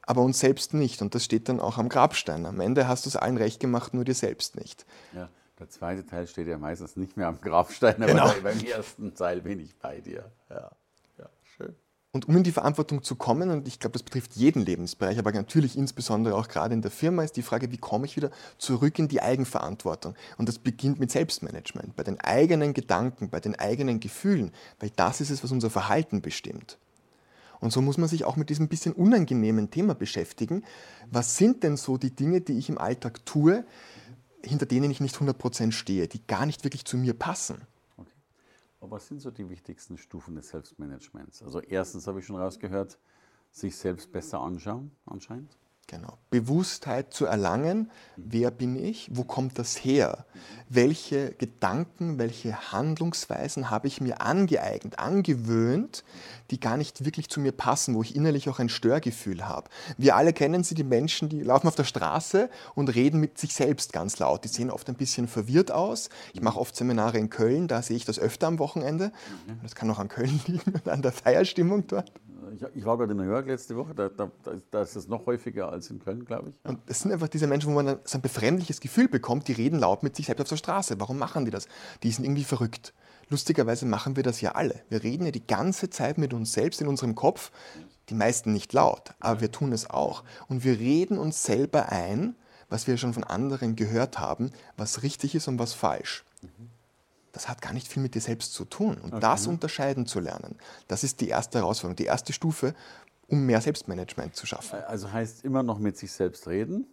aber 0.03 0.23
uns 0.23 0.39
selbst 0.39 0.75
nicht. 0.75 1.03
Und 1.03 1.15
das 1.15 1.25
steht 1.25 1.49
dann 1.49 1.61
auch 1.61 1.79
am 1.79 1.89
Grabstein. 1.89 2.47
Am 2.47 2.61
Ende 2.61 2.87
hast 2.87 3.07
du 3.07 3.09
es 3.09 3.17
allen 3.17 3.37
recht 3.37 3.61
gemacht, 3.61 3.95
nur 3.95 4.05
dir 4.05 4.15
selbst 4.15 4.57
nicht. 4.57 4.87
Ja, 5.15 5.29
der 5.59 5.69
zweite 5.69 6.07
Teil 6.07 6.27
steht 6.27 6.47
ja 6.47 6.59
meistens 6.59 6.97
nicht 6.97 7.17
mehr 7.17 7.27
am 7.27 7.41
Grabstein, 7.41 7.97
aber 7.97 8.07
genau. 8.07 8.33
beim 8.43 8.61
ersten 8.61 9.15
Teil 9.15 9.41
bin 9.41 9.61
ich 9.61 9.77
bei 9.77 10.01
dir. 10.01 10.31
Ja. 10.51 10.71
Und 12.15 12.29
um 12.29 12.37
in 12.37 12.45
die 12.45 12.53
Verantwortung 12.53 13.03
zu 13.03 13.17
kommen, 13.17 13.51
und 13.51 13.67
ich 13.67 13.81
glaube, 13.81 13.95
das 13.95 14.05
betrifft 14.05 14.37
jeden 14.37 14.65
Lebensbereich, 14.65 15.19
aber 15.19 15.33
natürlich 15.33 15.77
insbesondere 15.77 16.37
auch 16.37 16.47
gerade 16.47 16.73
in 16.73 16.81
der 16.81 16.93
Firma, 16.93 17.25
ist 17.25 17.37
die 17.37 17.43
Frage, 17.43 17.73
wie 17.73 17.77
komme 17.77 18.07
ich 18.07 18.15
wieder 18.15 18.31
zurück 18.57 19.01
in 19.01 19.09
die 19.09 19.21
Eigenverantwortung? 19.21 20.15
Und 20.39 20.49
das 20.49 20.61
beginnt 20.61 21.01
mit 21.01 21.11
Selbstmanagement, 21.11 21.97
bei 21.97 22.05
den 22.05 22.21
eigenen 22.21 22.73
Gedanken, 22.73 23.31
bei 23.31 23.41
den 23.41 23.59
eigenen 23.59 23.99
Gefühlen, 23.99 24.53
weil 24.79 24.91
das 24.95 25.21
ist 25.21 25.31
es, 25.31 25.43
was 25.43 25.51
unser 25.51 25.71
Verhalten 25.71 26.23
bestimmt. 26.23 26.79
Und 27.59 27.73
so 27.73 27.83
muss 27.83 27.99
man 27.99 28.09
sich 28.09 28.25
auch 28.25 28.37
mit 28.37 28.49
diesem 28.49 28.69
bisschen 28.69 28.93
unangenehmen 28.93 29.73
Thema 29.73 29.97
beschäftigen. 29.97 30.63
Was 31.11 31.37
sind 31.37 31.65
denn 31.65 31.77
so 31.77 31.99
die 31.99 32.15
Dinge, 32.15 32.41
die 32.41 32.57
ich 32.57 32.69
im 32.69 32.79
Alltag 32.79 33.27
tue, 33.27 33.65
hinter 34.45 34.67
denen 34.67 34.93
ich 34.93 35.01
nicht 35.01 35.17
100% 35.17 35.73
stehe, 35.73 36.07
die 36.07 36.25
gar 36.29 36.47
nicht 36.47 36.63
wirklich 36.63 36.85
zu 36.85 36.97
mir 36.97 37.15
passen? 37.15 37.63
Aber 38.85 38.97
was 38.97 39.09
sind 39.09 39.21
so 39.21 39.31
die 39.31 39.49
wichtigsten 39.49 39.97
Stufen 39.97 40.35
des 40.35 40.51
Selbstmanagements? 40.51 41.43
Also 41.43 41.61
erstens 41.61 42.07
habe 42.07 42.19
ich 42.19 42.27
schon 42.27 42.37
rausgehört, 42.37 42.99
sich 43.51 43.79
selbst 43.79 44.13
besser 44.13 44.41
anschauen 44.41 44.95
anscheinend. 45.07 45.57
Genau. 45.87 46.19
Bewusstheit 46.31 47.13
zu 47.13 47.27
erlangen, 47.27 47.91
wer 48.17 48.51
bin 48.51 48.75
ich, 48.83 49.09
wo 49.13 49.23
kommt 49.23 49.59
das 49.59 49.77
her, 49.77 50.25
welche 50.69 51.33
Gedanken, 51.33 52.19
welche 52.19 52.73
Handlungsweisen 52.73 53.71
habe 53.71 53.87
ich 53.87 54.01
mir 54.01 54.21
angeeignet, 54.23 54.99
angewöhnt, 54.99 56.03
die 56.51 56.59
gar 56.59 56.77
nicht 56.77 57.05
wirklich 57.05 57.29
zu 57.29 57.39
mir 57.39 57.53
passen, 57.53 57.95
wo 57.95 58.03
ich 58.03 58.17
innerlich 58.17 58.49
auch 58.49 58.59
ein 58.59 58.71
Störgefühl 58.71 59.47
habe. 59.47 59.69
Wir 59.99 60.17
alle 60.17 60.33
kennen 60.33 60.65
sie, 60.65 60.75
die 60.75 60.85
Menschen, 60.85 61.29
die 61.29 61.43
laufen 61.43 61.69
auf 61.69 61.77
der 61.77 61.85
Straße 61.85 62.49
und 62.75 62.95
reden 62.95 63.21
mit 63.21 63.39
sich 63.39 63.55
selbst 63.55 63.93
ganz 63.93 64.19
laut. 64.19 64.45
Die 64.45 64.49
sehen 64.49 64.71
oft 64.71 64.89
ein 64.89 64.97
bisschen 64.97 65.29
verwirrt 65.29 65.71
aus. 65.71 66.09
Ich 66.33 66.41
mache 66.41 66.59
oft 66.59 66.75
Seminare 66.75 67.19
in 67.19 67.31
Köln, 67.31 67.69
da 67.69 67.83
sehe 67.83 67.97
ich 67.97 68.05
das 68.05 68.19
öfter 68.19 68.47
am 68.47 68.59
Wochenende. 68.59 69.13
Das 69.63 69.75
kann 69.75 69.91
auch 69.91 69.99
an 69.99 70.09
Köln 70.09 70.41
liegen 70.47 70.73
und 70.73 70.89
an 70.89 71.03
der 71.03 71.13
Feierstimmung 71.13 71.87
dort. 71.87 72.11
Ich, 72.55 72.63
ich 72.75 72.85
war 72.85 72.97
gerade 72.97 73.13
in 73.13 73.19
New 73.19 73.25
York 73.25 73.47
letzte 73.47 73.77
Woche, 73.77 73.95
da, 73.95 74.09
da, 74.09 74.31
da 74.71 74.83
ist 74.83 74.97
es 74.97 75.09
noch 75.09 75.27
häufiger 75.27 75.71
als 75.71 75.91
in 75.91 75.99
Köln, 75.99 76.25
glaube 76.25 76.51
ich. 76.51 76.69
Und 76.69 76.79
es 76.87 77.01
sind 77.01 77.13
einfach 77.13 77.29
diese 77.29 77.47
Menschen, 77.47 77.71
wo 77.71 77.83
man 77.83 77.99
so 78.05 78.19
ein 78.19 78.23
befremdliches 78.23 78.81
Gefühl 78.81 79.09
bekommt, 79.09 79.49
die 79.49 79.53
reden 79.53 79.79
laut 79.79 80.03
mit 80.03 80.17
sich 80.17 80.27
selbst 80.27 80.43
auf 80.43 80.49
der 80.49 80.57
Straße. 80.57 81.01
Warum 81.01 81.19
machen 81.19 81.45
die 81.45 81.51
das? 81.51 81.67
Die 82.03 82.11
sind 82.11 82.25
irgendwie 82.25 82.45
verrückt. 82.45 82.95
Lustigerweise 83.29 83.87
machen 83.87 84.17
wir 84.17 84.23
das 84.23 84.41
ja 84.41 84.53
alle. 84.53 84.83
Wir 84.89 85.03
reden 85.03 85.25
ja 85.25 85.31
die 85.31 85.47
ganze 85.47 85.91
Zeit 85.91 86.19
mit 86.19 86.33
uns 86.33 86.53
selbst 86.53 86.81
in 86.81 86.89
unserem 86.89 87.15
Kopf, 87.15 87.51
die 88.11 88.15
meisten 88.15 88.53
nicht 88.53 88.73
laut, 88.73 89.15
aber 89.21 89.41
wir 89.41 89.51
tun 89.51 89.73
es 89.73 89.89
auch. 89.89 90.25
Und 90.49 90.63
wir 90.65 90.79
reden 90.79 91.19
uns 91.19 91.43
selber 91.43 91.91
ein, 91.91 92.37
was 92.69 92.87
wir 92.87 92.99
schon 92.99 93.15
von 93.15 93.25
anderen 93.25 93.77
gehört 93.77 94.19
haben, 94.19 94.51
was 94.77 95.03
richtig 95.03 95.35
ist 95.35 95.49
und 95.49 95.59
was 95.59 95.73
falsch. 95.73 96.25
Mhm 96.43 96.74
das 97.35 97.49
hat 97.49 97.61
gar 97.61 97.73
nicht 97.73 97.89
viel 97.89 98.03
mit 98.03 98.15
dir 98.15 98.21
selbst 98.21 98.55
zu 98.55 98.65
tun. 98.65 98.97
Und 98.97 99.13
okay. 99.13 99.21
das 99.21 99.47
unterscheiden 99.47 100.07
zu 100.07 100.21
lernen, 100.21 100.57
das 100.89 101.05
ist 101.05 101.21
die 101.21 101.29
erste 101.29 101.59
Herausforderung, 101.59 101.97
die 101.97 102.05
erste 102.05 102.33
Stufe, 102.33 102.75
um 103.27 103.45
mehr 103.45 103.61
Selbstmanagement 103.61 104.37
zu 104.37 104.47
schaffen. 104.47 104.79
Also 104.87 105.13
heißt 105.13 105.45
immer 105.45 105.63
noch 105.63 105.79
mit 105.79 105.97
sich 105.99 106.13
selbst 106.13 106.47
reden, 106.47 106.87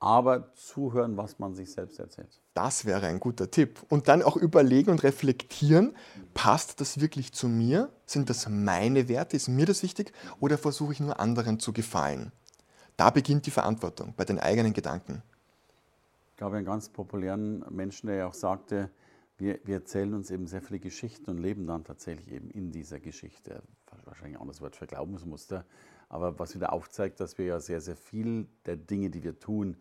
aber 0.00 0.52
zuhören, 0.54 1.16
was 1.16 1.38
man 1.38 1.54
sich 1.54 1.72
selbst 1.72 2.00
erzählt. 2.00 2.40
Das 2.54 2.84
wäre 2.84 3.06
ein 3.06 3.20
guter 3.20 3.50
Tipp. 3.50 3.80
Und 3.88 4.08
dann 4.08 4.22
auch 4.22 4.36
überlegen 4.36 4.90
und 4.90 5.04
reflektieren, 5.04 5.94
passt 6.34 6.80
das 6.80 7.00
wirklich 7.00 7.32
zu 7.32 7.48
mir? 7.48 7.90
Sind 8.06 8.28
das 8.28 8.48
meine 8.48 9.08
Werte? 9.08 9.36
Ist 9.36 9.48
mir 9.48 9.66
das 9.66 9.82
wichtig? 9.82 10.12
Oder 10.40 10.58
versuche 10.58 10.92
ich 10.92 11.00
nur 11.00 11.20
anderen 11.20 11.60
zu 11.60 11.72
gefallen? 11.72 12.32
Da 12.96 13.10
beginnt 13.10 13.46
die 13.46 13.50
Verantwortung 13.50 14.14
bei 14.16 14.24
den 14.24 14.40
eigenen 14.40 14.72
Gedanken. 14.72 15.22
Ich 16.30 16.38
glaube, 16.38 16.56
einen 16.56 16.66
ganz 16.66 16.88
populären 16.88 17.64
Menschen, 17.70 18.08
der 18.08 18.16
ja 18.16 18.26
auch 18.26 18.34
sagte, 18.34 18.90
wir, 19.38 19.58
wir, 19.64 19.76
erzählen 19.76 20.14
uns 20.14 20.30
eben 20.30 20.46
sehr 20.46 20.62
viele 20.62 20.78
Geschichten 20.78 21.30
und 21.30 21.38
leben 21.38 21.66
dann 21.66 21.84
tatsächlich 21.84 22.32
eben 22.32 22.50
in 22.50 22.72
dieser 22.72 23.00
Geschichte. 23.00 23.62
Wahrscheinlich 24.04 24.38
auch 24.38 24.46
das 24.46 24.60
Wort 24.60 24.76
für 24.76 24.86
Glaubensmuster, 24.86 25.64
aber 26.08 26.38
was 26.38 26.54
wieder 26.54 26.72
aufzeigt, 26.72 27.20
dass 27.20 27.36
wir 27.38 27.46
ja 27.46 27.60
sehr, 27.60 27.80
sehr 27.80 27.96
viel 27.96 28.46
der 28.64 28.76
Dinge, 28.76 29.10
die 29.10 29.22
wir 29.22 29.38
tun, 29.38 29.76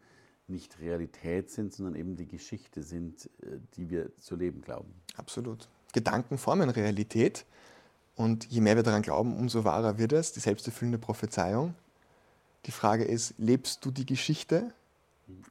nicht 0.47 0.79
Realität 0.79 1.49
sind, 1.49 1.73
sondern 1.73 1.95
eben 1.95 2.15
die 2.15 2.27
Geschichte 2.27 2.83
sind, 2.83 3.29
äh, 3.41 3.59
die 3.75 3.89
wir 3.89 4.15
zu 4.17 4.35
leben 4.35 4.61
glauben. 4.61 4.93
Absolut. 5.15 5.69
Gedanken 5.93 6.37
formen 6.37 6.69
Realität 6.69 7.45
und 8.15 8.45
je 8.45 8.61
mehr 8.61 8.75
wir 8.75 8.83
daran 8.83 9.01
glauben, 9.01 9.35
umso 9.37 9.63
wahrer 9.63 9.97
wird 9.97 10.13
es, 10.13 10.33
die 10.33 10.39
selbsterfüllende 10.39 10.97
Prophezeiung. 10.97 11.73
Die 12.65 12.71
Frage 12.71 13.03
ist, 13.03 13.35
lebst 13.37 13.85
du 13.85 13.91
die 13.91 14.05
Geschichte? 14.05 14.73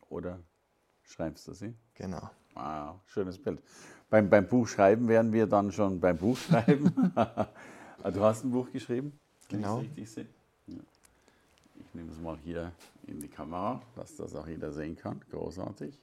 Oder 0.08 0.38
schreibst 1.02 1.48
du 1.48 1.52
sie? 1.52 1.74
Genau. 1.94 2.30
Wow, 2.54 3.00
schönes 3.06 3.38
Bild. 3.38 3.60
Beim, 4.10 4.30
beim 4.30 4.46
Buchschreiben 4.46 5.08
wären 5.08 5.32
wir 5.32 5.46
dann 5.46 5.72
schon 5.72 6.00
beim 6.00 6.16
Buchschreiben. 6.16 7.12
Ah, 8.02 8.10
du 8.10 8.20
hast 8.20 8.44
ein 8.44 8.50
Buch 8.50 8.70
geschrieben, 8.70 9.18
genau. 9.48 9.82
ich. 9.96 10.14
Ja. 10.16 10.24
Ich 10.66 11.94
nehme 11.94 12.10
es 12.12 12.20
mal 12.20 12.36
hier 12.44 12.70
in 13.06 13.18
die 13.18 13.28
Kamera, 13.28 13.80
dass 13.96 14.14
das 14.16 14.34
auch 14.34 14.46
jeder 14.46 14.72
sehen 14.72 14.94
kann. 14.94 15.22
Großartig. 15.30 15.98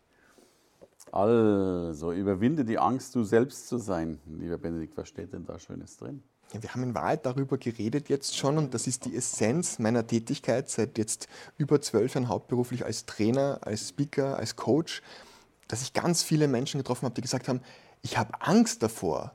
Also, 1.12 2.12
überwinde 2.12 2.66
die 2.66 2.80
Angst, 2.80 3.14
du 3.14 3.24
selbst 3.24 3.68
zu 3.68 3.78
sein. 3.78 4.20
Lieber 4.26 4.58
Benedikt, 4.58 4.98
was 4.98 5.10
steht 5.10 5.32
denn 5.32 5.46
da 5.46 5.60
Schönes 5.60 5.96
drin? 5.98 6.24
Ja, 6.54 6.64
wir 6.64 6.74
haben 6.74 6.84
in 6.84 6.96
Wahrheit 6.96 7.26
darüber 7.26 7.60
geredet 7.60 8.10
jetzt 8.10 8.36
schon 8.36 8.58
und 8.58 8.74
das 8.74 8.88
ist 8.88 9.06
die 9.06 9.16
Essenz 9.16 9.78
meiner 9.78 10.08
Tätigkeit 10.08 10.70
seit 10.70 10.98
jetzt 10.98 11.28
über 11.58 11.82
zwölf 11.82 12.16
Jahren 12.16 12.30
hauptberuflich 12.30 12.84
als 12.84 13.06
Trainer, 13.06 13.60
als 13.62 13.90
Speaker, 13.90 14.38
als 14.38 14.56
Coach, 14.56 15.02
dass 15.72 15.82
ich 15.82 15.94
ganz 15.94 16.22
viele 16.22 16.48
Menschen 16.48 16.80
getroffen 16.80 17.06
habe, 17.06 17.16
die 17.16 17.22
gesagt 17.22 17.48
haben, 17.48 17.62
ich 18.02 18.18
habe 18.18 18.42
Angst 18.42 18.84
davor, 18.84 19.32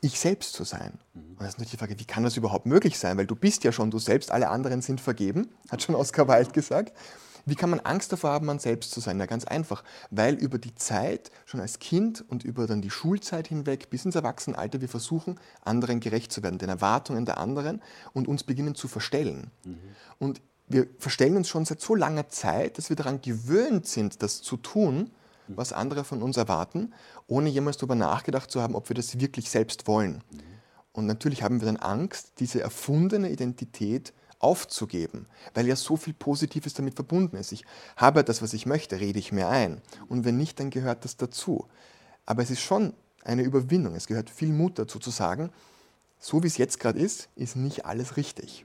ich 0.00 0.18
selbst 0.18 0.54
zu 0.54 0.64
sein. 0.64 0.98
Mhm. 1.12 1.32
Und 1.32 1.40
das 1.40 1.48
ist 1.48 1.54
natürlich 1.54 1.72
die 1.72 1.76
Frage, 1.76 1.98
wie 1.98 2.04
kann 2.04 2.22
das 2.22 2.36
überhaupt 2.36 2.66
möglich 2.66 2.98
sein? 2.98 3.18
Weil 3.18 3.26
du 3.26 3.34
bist 3.34 3.64
ja 3.64 3.72
schon 3.72 3.90
du 3.90 3.98
selbst, 3.98 4.30
alle 4.30 4.48
anderen 4.48 4.80
sind 4.80 5.00
vergeben, 5.00 5.48
hat 5.70 5.82
schon 5.82 5.94
Oscar 5.94 6.28
Wilde 6.28 6.52
gesagt. 6.52 6.96
Wie 7.44 7.54
kann 7.54 7.70
man 7.70 7.80
Angst 7.80 8.12
davor 8.12 8.30
haben, 8.30 8.46
man 8.46 8.58
selbst 8.58 8.90
zu 8.90 9.00
sein? 9.00 9.18
Ja, 9.18 9.26
ganz 9.26 9.44
einfach, 9.44 9.82
weil 10.10 10.34
über 10.34 10.58
die 10.58 10.74
Zeit, 10.74 11.30
schon 11.46 11.60
als 11.60 11.78
Kind 11.78 12.22
und 12.28 12.44
über 12.44 12.66
dann 12.66 12.82
die 12.82 12.90
Schulzeit 12.90 13.48
hinweg 13.48 13.88
bis 13.88 14.04
ins 14.04 14.16
Erwachsenenalter, 14.16 14.82
wir 14.82 14.88
versuchen, 14.88 15.40
anderen 15.62 16.00
gerecht 16.00 16.30
zu 16.30 16.42
werden, 16.42 16.58
den 16.58 16.68
Erwartungen 16.68 17.24
der 17.24 17.38
anderen 17.38 17.80
und 18.12 18.28
uns 18.28 18.44
beginnen 18.44 18.74
zu 18.74 18.86
verstellen. 18.86 19.50
Mhm. 19.64 19.78
Und 20.18 20.42
wir 20.68 20.86
verstellen 20.98 21.36
uns 21.36 21.48
schon 21.48 21.64
seit 21.64 21.80
so 21.80 21.94
langer 21.94 22.28
Zeit, 22.28 22.78
dass 22.78 22.90
wir 22.90 22.96
daran 22.96 23.20
gewöhnt 23.22 23.86
sind, 23.86 24.22
das 24.22 24.42
zu 24.42 24.58
tun, 24.58 25.10
was 25.56 25.72
andere 25.72 26.04
von 26.04 26.22
uns 26.22 26.36
erwarten, 26.36 26.92
ohne 27.26 27.48
jemals 27.48 27.76
darüber 27.76 27.94
nachgedacht 27.94 28.50
zu 28.50 28.60
haben, 28.60 28.74
ob 28.74 28.88
wir 28.88 28.94
das 28.94 29.20
wirklich 29.20 29.50
selbst 29.50 29.86
wollen. 29.86 30.22
Und 30.92 31.06
natürlich 31.06 31.42
haben 31.42 31.60
wir 31.60 31.66
dann 31.66 31.76
Angst, 31.76 32.40
diese 32.40 32.60
erfundene 32.60 33.30
Identität 33.30 34.12
aufzugeben, 34.40 35.26
weil 35.54 35.66
ja 35.66 35.76
so 35.76 35.96
viel 35.96 36.14
Positives 36.14 36.74
damit 36.74 36.94
verbunden 36.94 37.36
ist. 37.36 37.52
Ich 37.52 37.64
habe 37.96 38.24
das, 38.24 38.42
was 38.42 38.52
ich 38.52 38.66
möchte, 38.66 39.00
rede 39.00 39.18
ich 39.18 39.32
mir 39.32 39.48
ein. 39.48 39.80
Und 40.08 40.24
wenn 40.24 40.36
nicht, 40.36 40.60
dann 40.60 40.70
gehört 40.70 41.04
das 41.04 41.16
dazu. 41.16 41.66
Aber 42.26 42.42
es 42.42 42.50
ist 42.50 42.60
schon 42.60 42.94
eine 43.24 43.42
Überwindung. 43.42 43.94
Es 43.94 44.06
gehört 44.06 44.30
viel 44.30 44.52
Mut 44.52 44.78
dazu 44.78 44.98
zu 44.98 45.10
sagen, 45.10 45.50
so 46.18 46.42
wie 46.42 46.46
es 46.46 46.56
jetzt 46.56 46.80
gerade 46.80 46.98
ist, 46.98 47.28
ist 47.36 47.56
nicht 47.56 47.84
alles 47.84 48.16
richtig 48.16 48.64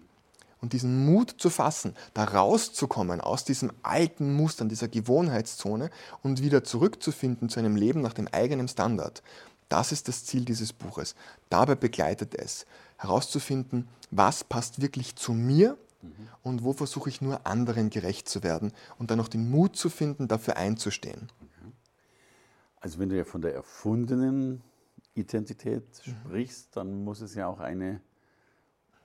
und 0.63 0.71
diesen 0.71 1.05
Mut 1.05 1.35
zu 1.37 1.49
fassen, 1.49 1.93
da 2.13 2.23
rauszukommen 2.23 3.19
aus 3.19 3.43
diesem 3.43 3.73
alten 3.83 4.33
Mustern, 4.33 4.69
dieser 4.69 4.87
Gewohnheitszone 4.87 5.89
und 6.21 6.41
wieder 6.41 6.63
zurückzufinden 6.63 7.49
zu 7.49 7.59
einem 7.59 7.75
Leben 7.75 7.99
nach 7.99 8.13
dem 8.13 8.29
eigenen 8.29 8.69
Standard. 8.69 9.23
Das 9.67 9.91
ist 9.91 10.07
das 10.07 10.23
Ziel 10.23 10.45
dieses 10.45 10.71
Buches. 10.71 11.15
Dabei 11.49 11.75
begleitet 11.75 12.33
es, 12.33 12.65
herauszufinden, 12.95 13.89
was 14.09 14.45
passt 14.45 14.81
wirklich 14.81 15.17
zu 15.17 15.33
mir 15.33 15.77
und 16.43 16.63
wo 16.63 16.71
versuche 16.71 17.09
ich 17.09 17.19
nur 17.19 17.45
anderen 17.45 17.89
gerecht 17.89 18.29
zu 18.29 18.41
werden 18.41 18.71
und 18.97 19.11
dann 19.11 19.17
noch 19.17 19.27
den 19.27 19.51
Mut 19.51 19.75
zu 19.75 19.89
finden, 19.89 20.29
dafür 20.29 20.55
einzustehen. 20.55 21.29
Also 22.79 22.99
wenn 22.99 23.09
du 23.09 23.17
ja 23.17 23.25
von 23.25 23.41
der 23.41 23.53
erfundenen 23.53 24.61
Identität 25.13 25.83
sprichst, 26.01 26.69
dann 26.77 27.03
muss 27.03 27.19
es 27.19 27.35
ja 27.35 27.47
auch 27.47 27.59
eine 27.59 27.99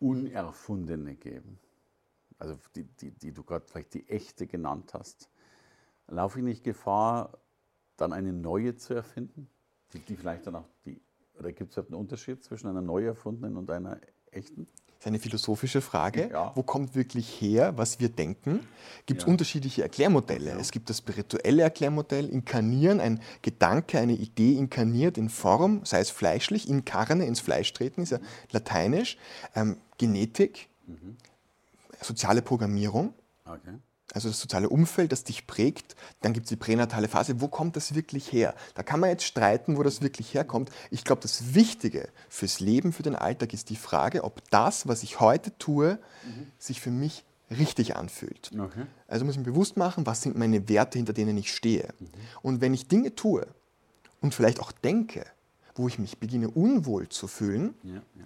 unerfundene 0.00 1.16
geben. 1.16 1.58
Also 2.38 2.58
die, 2.74 2.84
die, 2.84 3.10
die 3.10 3.32
du 3.32 3.42
gerade 3.42 3.66
vielleicht 3.66 3.94
die 3.94 4.08
echte 4.08 4.46
genannt 4.46 4.94
hast. 4.94 5.30
Laufe 6.06 6.38
ich 6.38 6.44
nicht 6.44 6.64
Gefahr, 6.64 7.38
dann 7.96 8.12
eine 8.12 8.32
neue 8.32 8.76
zu 8.76 8.94
erfinden? 8.94 9.48
Die, 9.92 9.98
die 9.98 10.16
vielleicht 10.16 10.46
dann 10.46 10.54
auch 10.54 10.68
die, 10.84 11.00
oder 11.34 11.52
gibt 11.52 11.72
es 11.72 11.78
einen 11.78 11.94
Unterschied 11.94 12.42
zwischen 12.44 12.68
einer 12.68 12.82
neu 12.82 13.04
erfundenen 13.04 13.56
und 13.56 13.70
einer 13.70 14.00
echten? 14.32 14.66
Das 14.98 15.04
ist 15.04 15.06
eine 15.06 15.18
philosophische 15.20 15.80
Frage. 15.80 16.28
Ja. 16.32 16.50
Wo 16.56 16.64
kommt 16.64 16.96
wirklich 16.96 17.40
her, 17.40 17.76
was 17.76 18.00
wir 18.00 18.08
denken? 18.08 18.66
Gibt 19.06 19.20
es 19.20 19.26
ja. 19.26 19.30
unterschiedliche 19.30 19.82
Erklärmodelle? 19.82 20.50
Ja. 20.50 20.58
Es 20.58 20.72
gibt 20.72 20.90
das 20.90 20.98
spirituelle 20.98 21.62
Erklärmodell, 21.62 22.28
inkarnieren, 22.28 22.98
ein 22.98 23.20
Gedanke, 23.42 24.00
eine 24.00 24.14
Idee 24.14 24.54
inkarniert 24.54 25.16
in 25.16 25.28
Form, 25.28 25.82
sei 25.84 26.00
es 26.00 26.10
fleischlich, 26.10 26.68
inkarne, 26.68 27.26
ins 27.26 27.38
Fleisch 27.38 27.72
treten, 27.72 28.02
ist 28.02 28.10
ja 28.10 28.18
lateinisch. 28.50 29.18
Ähm, 29.54 29.76
Genetik, 29.98 30.68
mhm. 30.86 31.16
soziale 32.00 32.42
Programmierung. 32.42 33.14
Okay. 33.44 33.78
Also 34.14 34.28
das 34.28 34.40
soziale 34.40 34.68
Umfeld, 34.68 35.12
das 35.12 35.24
dich 35.24 35.46
prägt. 35.46 35.94
Dann 36.22 36.32
gibt 36.32 36.46
es 36.46 36.48
die 36.50 36.56
pränatale 36.56 37.08
Phase. 37.08 37.40
Wo 37.40 37.48
kommt 37.48 37.76
das 37.76 37.94
wirklich 37.94 38.32
her? 38.32 38.54
Da 38.74 38.82
kann 38.82 39.00
man 39.00 39.10
jetzt 39.10 39.24
streiten, 39.24 39.76
wo 39.76 39.82
das 39.82 40.00
wirklich 40.00 40.32
herkommt. 40.32 40.70
Ich 40.90 41.04
glaube, 41.04 41.20
das 41.20 41.54
Wichtige 41.54 42.08
fürs 42.28 42.60
Leben, 42.60 42.92
für 42.92 43.02
den 43.02 43.16
Alltag 43.16 43.52
ist 43.52 43.68
die 43.68 43.76
Frage, 43.76 44.24
ob 44.24 44.48
das, 44.50 44.88
was 44.88 45.02
ich 45.02 45.20
heute 45.20 45.56
tue, 45.58 45.98
mhm. 46.24 46.46
sich 46.58 46.80
für 46.80 46.90
mich 46.90 47.24
richtig 47.50 47.96
anfühlt. 47.96 48.50
Okay. 48.58 48.86
Also 49.06 49.24
muss 49.24 49.34
ich 49.34 49.38
mir 49.38 49.52
bewusst 49.52 49.76
machen, 49.76 50.06
was 50.06 50.22
sind 50.22 50.36
meine 50.36 50.68
Werte, 50.68 50.98
hinter 50.98 51.12
denen 51.12 51.36
ich 51.36 51.52
stehe. 51.52 51.88
Mhm. 51.98 52.08
Und 52.42 52.60
wenn 52.60 52.74
ich 52.74 52.88
Dinge 52.88 53.14
tue 53.14 53.46
und 54.20 54.34
vielleicht 54.34 54.60
auch 54.60 54.72
denke, 54.72 55.26
wo 55.74 55.86
ich 55.86 55.98
mich 55.98 56.18
beginne 56.18 56.50
unwohl 56.50 57.08
zu 57.08 57.28
fühlen, 57.28 57.74
ja, 57.82 57.94
ja. 57.94 58.24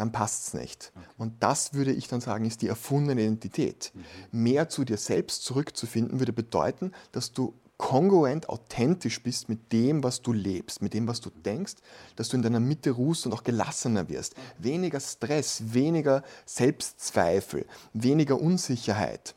Dann 0.00 0.12
passt 0.12 0.48
es 0.48 0.54
nicht. 0.54 0.92
Okay. 0.96 1.06
Und 1.18 1.42
das 1.42 1.74
würde 1.74 1.92
ich 1.92 2.08
dann 2.08 2.20
sagen, 2.20 2.46
ist 2.46 2.62
die 2.62 2.68
erfundene 2.68 3.20
Identität. 3.20 3.92
Mhm. 3.94 4.42
Mehr 4.42 4.68
zu 4.68 4.84
dir 4.84 4.96
selbst 4.96 5.44
zurückzufinden, 5.44 6.18
würde 6.18 6.32
bedeuten, 6.32 6.92
dass 7.12 7.32
du 7.32 7.54
kongruent, 7.76 8.48
authentisch 8.48 9.22
bist 9.22 9.48
mit 9.48 9.72
dem, 9.72 10.02
was 10.04 10.20
du 10.20 10.32
lebst, 10.32 10.82
mit 10.82 10.92
dem, 10.92 11.08
was 11.08 11.20
du 11.20 11.30
denkst, 11.30 11.74
dass 12.16 12.28
du 12.28 12.36
in 12.36 12.42
deiner 12.42 12.60
Mitte 12.60 12.90
ruhst 12.90 13.24
und 13.26 13.32
auch 13.32 13.42
gelassener 13.42 14.08
wirst. 14.08 14.34
Weniger 14.58 15.00
Stress, 15.00 15.62
weniger 15.72 16.22
Selbstzweifel, 16.44 17.66
weniger 17.94 18.40
Unsicherheit 18.40 19.34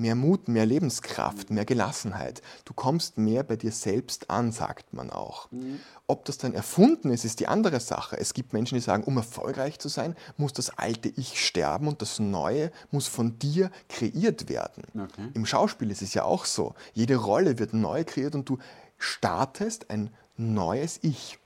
mehr 0.00 0.14
Mut, 0.14 0.48
mehr 0.48 0.66
Lebenskraft, 0.66 1.50
mehr 1.50 1.64
Gelassenheit. 1.64 2.42
Du 2.64 2.74
kommst 2.74 3.18
mehr 3.18 3.42
bei 3.42 3.56
dir 3.56 3.70
selbst 3.70 4.30
an, 4.30 4.50
sagt 4.50 4.92
man 4.92 5.10
auch. 5.10 5.50
Mhm. 5.52 5.80
Ob 6.06 6.24
das 6.24 6.38
dann 6.38 6.54
erfunden 6.54 7.10
ist, 7.10 7.24
ist 7.24 7.38
die 7.38 7.46
andere 7.46 7.78
Sache. 7.78 8.18
Es 8.18 8.34
gibt 8.34 8.52
Menschen, 8.52 8.74
die 8.74 8.80
sagen, 8.80 9.04
um 9.04 9.16
erfolgreich 9.16 9.78
zu 9.78 9.88
sein, 9.88 10.16
muss 10.36 10.52
das 10.52 10.70
alte 10.78 11.08
Ich 11.08 11.44
sterben 11.44 11.86
und 11.86 12.02
das 12.02 12.18
Neue 12.18 12.72
muss 12.90 13.06
von 13.06 13.38
dir 13.38 13.70
kreiert 13.88 14.48
werden. 14.48 14.84
Okay. 14.94 15.28
Im 15.34 15.46
Schauspiel 15.46 15.90
ist 15.90 16.02
es 16.02 16.14
ja 16.14 16.24
auch 16.24 16.46
so. 16.46 16.74
Jede 16.94 17.16
Rolle 17.16 17.58
wird 17.58 17.74
neu 17.74 18.04
kreiert 18.04 18.34
und 18.34 18.48
du 18.48 18.58
startest 18.98 19.90
ein 19.90 20.10
neues 20.36 20.98
Ich. 21.02 21.38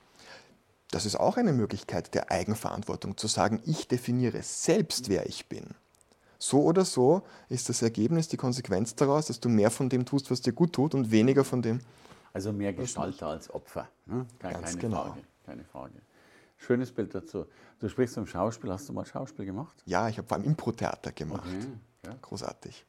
Das 0.91 1.05
ist 1.05 1.15
auch 1.15 1.37
eine 1.37 1.53
Möglichkeit 1.53 2.13
der 2.13 2.31
Eigenverantwortung, 2.31 3.17
zu 3.17 3.27
sagen, 3.27 3.61
ich 3.65 3.87
definiere 3.87 4.41
selbst, 4.43 5.09
wer 5.09 5.27
ich 5.27 5.47
bin. 5.47 5.75
So 6.45 6.61
oder 6.61 6.85
so 6.85 7.23
ist 7.49 7.69
das 7.69 7.81
Ergebnis, 7.81 8.27
die 8.27 8.37
Konsequenz 8.37 8.93
daraus, 8.93 9.25
dass 9.25 9.39
du 9.39 9.49
mehr 9.49 9.71
von 9.71 9.89
dem 9.89 10.05
tust, 10.05 10.29
was 10.29 10.41
dir 10.41 10.53
gut 10.53 10.73
tut 10.73 10.93
und 10.93 11.09
weniger 11.09 11.43
von 11.43 11.63
dem. 11.63 11.79
Also 12.33 12.53
mehr 12.53 12.71
Gestalter 12.71 13.29
als 13.29 13.51
Opfer. 13.51 13.89
Ne? 14.05 14.27
Keine, 14.37 14.59
Ganz 14.59 14.77
genau. 14.77 15.05
Frage, 15.05 15.21
keine 15.43 15.63
Frage. 15.63 15.93
Schönes 16.57 16.91
Bild 16.91 17.15
dazu. 17.15 17.47
Du 17.79 17.89
sprichst 17.89 18.13
vom 18.13 18.27
Schauspiel. 18.27 18.71
Hast 18.71 18.87
du 18.87 18.93
mal 18.93 19.07
Schauspiel 19.07 19.45
gemacht? 19.45 19.75
Ja, 19.87 20.07
ich 20.07 20.19
habe 20.19 20.27
vor 20.27 20.37
allem 20.37 20.45
Impro-Theater 20.45 21.13
gemacht. 21.13 21.47
Okay, 21.47 21.67
ja. 22.05 22.15
Großartig. 22.21 22.85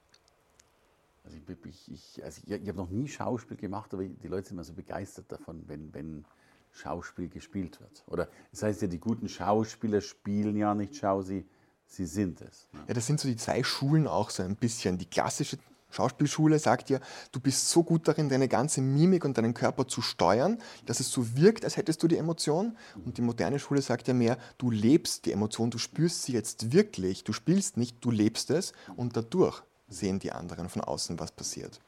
Also 1.24 1.38
ich, 1.38 1.64
ich, 1.64 1.92
ich, 1.92 2.24
also 2.24 2.42
ich, 2.44 2.52
ich 2.52 2.68
habe 2.68 2.76
noch 2.76 2.90
nie 2.90 3.08
Schauspiel 3.08 3.56
gemacht, 3.56 3.94
aber 3.94 4.04
die 4.04 4.28
Leute 4.28 4.48
sind 4.48 4.56
immer 4.56 4.64
so 4.64 4.74
begeistert 4.74 5.32
davon, 5.32 5.62
wenn, 5.66 5.94
wenn 5.94 6.26
Schauspiel 6.72 7.30
gespielt 7.30 7.80
wird. 7.80 8.04
Oder 8.06 8.28
das 8.50 8.62
heißt 8.62 8.82
ja, 8.82 8.88
die 8.88 9.00
guten 9.00 9.30
Schauspieler 9.30 10.02
spielen 10.02 10.58
ja 10.58 10.74
nicht 10.74 10.94
Schau, 10.96 11.22
sie 11.22 11.46
Sie 11.86 12.06
sind 12.06 12.40
es. 12.40 12.66
Ja. 12.72 12.80
ja, 12.88 12.94
das 12.94 13.06
sind 13.06 13.20
so 13.20 13.28
die 13.28 13.36
zwei 13.36 13.62
Schulen 13.62 14.06
auch 14.06 14.30
so 14.30 14.42
ein 14.42 14.56
bisschen. 14.56 14.98
Die 14.98 15.06
klassische 15.06 15.58
Schauspielschule 15.90 16.58
sagt 16.58 16.90
ja, 16.90 16.98
du 17.32 17.40
bist 17.40 17.70
so 17.70 17.82
gut 17.82 18.06
darin, 18.06 18.28
deine 18.28 18.48
ganze 18.48 18.82
Mimik 18.82 19.24
und 19.24 19.38
deinen 19.38 19.54
Körper 19.54 19.88
zu 19.88 20.02
steuern, 20.02 20.58
dass 20.84 21.00
es 21.00 21.10
so 21.10 21.36
wirkt, 21.36 21.64
als 21.64 21.76
hättest 21.76 22.02
du 22.02 22.08
die 22.08 22.18
Emotion. 22.18 22.76
Und 23.04 23.16
die 23.16 23.22
moderne 23.22 23.58
Schule 23.58 23.80
sagt 23.80 24.08
ja 24.08 24.14
mehr, 24.14 24.36
du 24.58 24.70
lebst 24.70 25.24
die 25.24 25.32
Emotion, 25.32 25.70
du 25.70 25.78
spürst 25.78 26.24
sie 26.24 26.32
jetzt 26.32 26.72
wirklich, 26.72 27.24
du 27.24 27.32
spielst 27.32 27.76
nicht, 27.76 28.04
du 28.04 28.10
lebst 28.10 28.50
es 28.50 28.72
und 28.96 29.16
dadurch 29.16 29.62
sehen 29.88 30.18
die 30.18 30.32
anderen 30.32 30.68
von 30.68 30.82
außen, 30.82 31.18
was 31.18 31.32
passiert. 31.32 31.80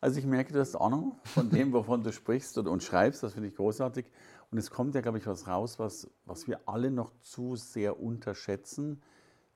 Also 0.00 0.18
ich 0.18 0.24
merke, 0.24 0.52
du 0.52 0.60
hast 0.60 0.74
Ahnung 0.74 1.16
von 1.24 1.50
dem, 1.50 1.72
wovon 1.72 2.02
du 2.02 2.10
sprichst 2.10 2.56
und, 2.56 2.66
und 2.66 2.82
schreibst, 2.82 3.22
das 3.22 3.34
finde 3.34 3.48
ich 3.48 3.56
großartig. 3.56 4.06
Und 4.50 4.58
es 4.58 4.70
kommt 4.70 4.94
ja, 4.94 5.00
glaube 5.00 5.18
ich, 5.18 5.26
was 5.26 5.46
raus, 5.46 5.78
was, 5.78 6.10
was 6.24 6.48
wir 6.48 6.68
alle 6.68 6.90
noch 6.90 7.12
zu 7.20 7.56
sehr 7.56 8.00
unterschätzen. 8.00 9.00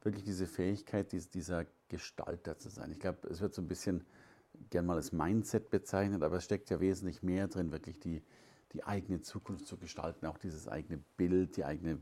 Wirklich 0.03 0.25
diese 0.25 0.47
Fähigkeit, 0.47 1.13
dieser 1.35 1.67
Gestalter 1.89 2.59
zu 2.59 2.69
sein. 2.69 2.93
Ich 2.93 3.01
glaube, 3.01 3.27
es 3.29 3.41
wird 3.41 3.55
so 3.55 3.63
ein 3.63 3.69
bisschen 3.69 4.05
gern 4.71 4.87
mal 4.87 4.97
als 4.97 5.13
Mindset 5.13 5.71
bezeichnet, 5.71 6.23
aber 6.23 6.37
es 6.37 6.45
steckt 6.45 6.71
ja 6.71 6.79
wesentlich 6.79 7.23
mehr 7.23 7.49
drin, 7.49 7.73
wirklich 7.73 7.99
die, 7.99 8.23
die 8.73 8.85
eigene 8.85 9.21
Zukunft 9.21 9.67
zu 9.67 9.77
gestalten, 9.77 10.27
auch 10.27 10.39
dieses 10.39 10.69
eigene 10.69 10.99
Bild, 11.17 11.57
die 11.57 11.65
eigene, 11.65 11.99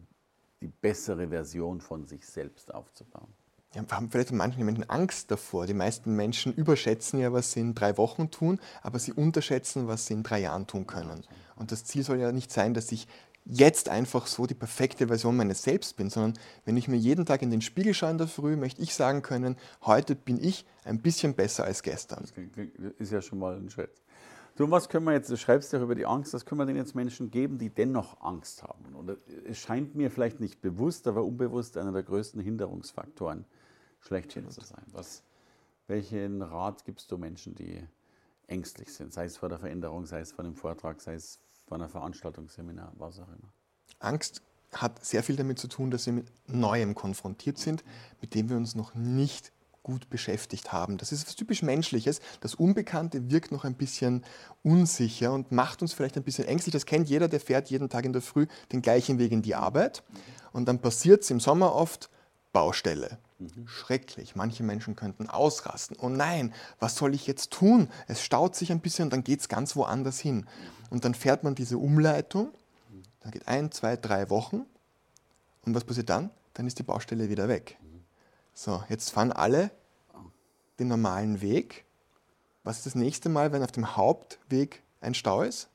die 0.61 0.69
bessere 0.69 1.29
Version 1.29 1.81
von 1.81 2.05
sich 2.05 2.27
selbst 2.27 2.75
aufzubauen. 2.75 3.33
Ja, 3.75 3.83
haben 3.91 4.11
vielleicht 4.11 4.33
manche 4.33 4.63
Menschen 4.65 4.89
Angst 4.91 5.31
davor. 5.31 5.67
Die 5.67 5.75
meisten 5.75 6.15
Menschen 6.15 6.53
überschätzen 6.53 7.21
ja, 7.21 7.33
was 7.33 7.53
sie 7.53 7.61
in 7.61 7.75
drei 7.75 7.97
Wochen 7.97 8.31
tun, 8.31 8.61
aber 8.83 8.99
sie 8.99 9.13
unterschätzen, 9.13 9.89
was 9.89 10.07
sie 10.07 10.15
in 10.15 10.23
drei 10.23 10.41
Jahren 10.41 10.67
tun 10.67 10.87
können. 10.87 11.23
Und 11.57 11.73
das 11.73 11.85
Ziel 11.85 12.03
soll 12.03 12.19
ja 12.19 12.33
nicht 12.33 12.53
sein, 12.53 12.75
dass 12.75 12.93
ich 12.93 13.09
jetzt 13.45 13.89
einfach 13.89 14.27
so 14.27 14.47
die 14.47 14.55
perfekte 14.55 15.09
Version 15.09 15.37
meines 15.37 15.63
Selbst 15.63 15.97
bin, 15.97 16.11
sondern 16.11 16.39
wenn 16.65 16.77
ich 16.77 16.87
mir 16.87 16.97
jeden 16.97 17.27
Tag 17.27 17.43
in 17.43 17.51
den 17.51 17.63
Spiegel 17.63 17.95
schaue 17.95 18.11
in 18.11 18.19
der 18.19 18.29
Früh, 18.29 18.57
möchte 18.57 18.83
ich 18.83 18.95
sagen 18.95 19.23
können, 19.23 19.57
heute 19.85 20.15
bin 20.15 20.43
ich 20.43 20.65
ein 20.85 21.01
bisschen 21.01 21.35
besser 21.35 21.65
als 21.65 21.83
gestern. 21.83 22.25
Das 22.25 22.93
ist 22.99 23.11
ja 23.11 23.23
schon 23.23 23.39
mal 23.39 23.57
ein 23.57 23.71
Schritt. 23.71 23.91
Du, 24.55 24.71
was 24.71 24.91
können 24.91 25.07
wir 25.07 25.13
jetzt, 25.13 25.31
du 25.31 25.37
schreibst 25.39 25.73
ja 25.73 25.81
über 25.81 25.95
die 25.95 26.05
Angst, 26.05 26.35
was 26.35 26.45
können 26.45 26.61
wir 26.61 26.67
denn 26.67 26.77
jetzt 26.77 26.95
Menschen 26.95 27.31
geben, 27.31 27.57
die 27.57 27.71
dennoch 27.71 28.21
Angst 28.21 28.63
haben? 28.63 28.95
Oder 28.95 29.17
es 29.49 29.59
scheint 29.59 29.95
mir 29.95 30.11
vielleicht 30.11 30.41
nicht 30.41 30.61
bewusst, 30.61 31.07
aber 31.07 31.25
unbewusst 31.25 31.79
einer 31.79 31.91
der 31.91 32.03
größten 32.03 32.41
Hinderungsfaktoren 32.41 33.47
schlechthin 34.03 34.51
zu 34.51 34.61
sein. 34.61 34.85
Was, 34.93 35.23
welchen 35.87 36.43
Rat 36.43 36.85
gibst 36.85 37.11
du 37.11 37.19
Menschen, 37.19 37.55
die 37.55 37.83
ängstlich 38.47 38.93
sind, 38.93 39.13
sei 39.13 39.25
es 39.25 39.37
vor 39.37 39.49
der 39.49 39.59
Veränderung, 39.59 40.07
sei 40.07 40.21
es 40.21 40.33
vor 40.33 40.45
einem 40.45 40.55
Vortrag, 40.55 41.01
sei 41.01 41.15
es 41.15 41.39
vor 41.67 41.77
einer 41.77 41.89
Veranstaltung, 41.89 42.49
Seminar, 42.49 42.93
was 42.97 43.19
auch 43.19 43.29
immer? 43.29 43.53
Angst 44.01 44.43
hat 44.73 45.05
sehr 45.05 45.23
viel 45.23 45.37
damit 45.37 45.59
zu 45.59 45.69
tun, 45.69 45.91
dass 45.91 46.07
wir 46.07 46.15
mit 46.15 46.27
Neuem 46.47 46.95
konfrontiert 46.95 47.59
sind, 47.59 47.85
mit 48.21 48.35
dem 48.35 48.49
wir 48.49 48.57
uns 48.57 48.75
noch 48.75 48.95
nicht 48.95 49.53
gut 49.83 50.09
beschäftigt 50.11 50.73
haben. 50.73 50.97
Das 50.97 51.13
ist 51.13 51.27
was 51.27 51.35
typisch 51.35 51.63
Menschliches. 51.63 52.21
Das 52.41 52.55
Unbekannte 52.55 53.31
wirkt 53.31 53.53
noch 53.53 53.65
ein 53.65 53.75
bisschen 53.75 54.25
unsicher 54.63 55.33
und 55.33 55.51
macht 55.51 55.83
uns 55.83 55.93
vielleicht 55.93 56.17
ein 56.17 56.23
bisschen 56.23 56.47
ängstlich. 56.47 56.73
Das 56.73 56.87
kennt 56.87 57.09
jeder, 57.09 57.29
der 57.29 57.41
fährt 57.41 57.69
jeden 57.69 57.89
Tag 57.89 58.05
in 58.05 58.13
der 58.13 58.23
Früh 58.23 58.47
den 58.71 58.81
gleichen 58.81 59.19
Weg 59.19 59.33
in 59.33 59.43
die 59.43 59.55
Arbeit. 59.55 60.03
Und 60.53 60.67
dann 60.67 60.79
passiert 60.81 61.23
es 61.23 61.31
im 61.31 61.41
Sommer 61.41 61.75
oft 61.75 62.11
Baustelle. 62.53 63.19
Mhm. 63.45 63.69
Schrecklich. 63.69 64.37
Manche 64.37 64.63
Menschen 64.63 64.97
könnten 64.97 65.29
ausrasten. 65.29 65.97
Oh 66.01 66.09
nein, 66.09 66.53
was 66.79 66.97
soll 66.97 67.15
ich 67.15 67.27
jetzt 67.27 67.51
tun? 67.51 67.89
Es 68.07 68.23
staut 68.23 68.55
sich 68.55 68.73
ein 68.73 68.81
bisschen 68.81 69.05
und 69.05 69.13
dann 69.13 69.25
geht 69.25 69.41
es 69.41 69.49
ganz 69.49 69.77
woanders 69.77 70.19
hin. 70.19 70.47
Und 70.91 71.05
dann 71.05 71.15
fährt 71.15 71.45
man 71.45 71.55
diese 71.55 71.79
Umleitung. 71.79 72.53
Dann 73.21 73.31
geht 73.31 73.49
ein, 73.49 73.71
zwei, 73.71 73.97
drei 73.97 74.31
Wochen. 74.31 74.67
Und 75.65 75.75
was 75.75 75.85
passiert 75.85 76.11
dann? 76.11 76.31
Dann 76.55 76.67
ist 76.67 76.79
die 76.79 76.83
Baustelle 76.83 77.29
wieder 77.29 77.49
weg. 77.49 77.79
So, 78.55 78.83
jetzt 78.89 79.11
fahren 79.11 79.33
alle 79.33 79.71
den 80.79 80.89
normalen 80.89 81.41
Weg. 81.41 81.85
Was 82.65 82.79
ist 82.79 82.87
das 82.87 82.95
nächste 82.95 83.29
Mal, 83.29 83.53
wenn 83.53 83.63
auf 83.63 83.73
dem 83.73 83.97
Hauptweg 83.97 84.83
ein 85.01 85.15
Stau 85.15 85.43
ist? 85.43 85.69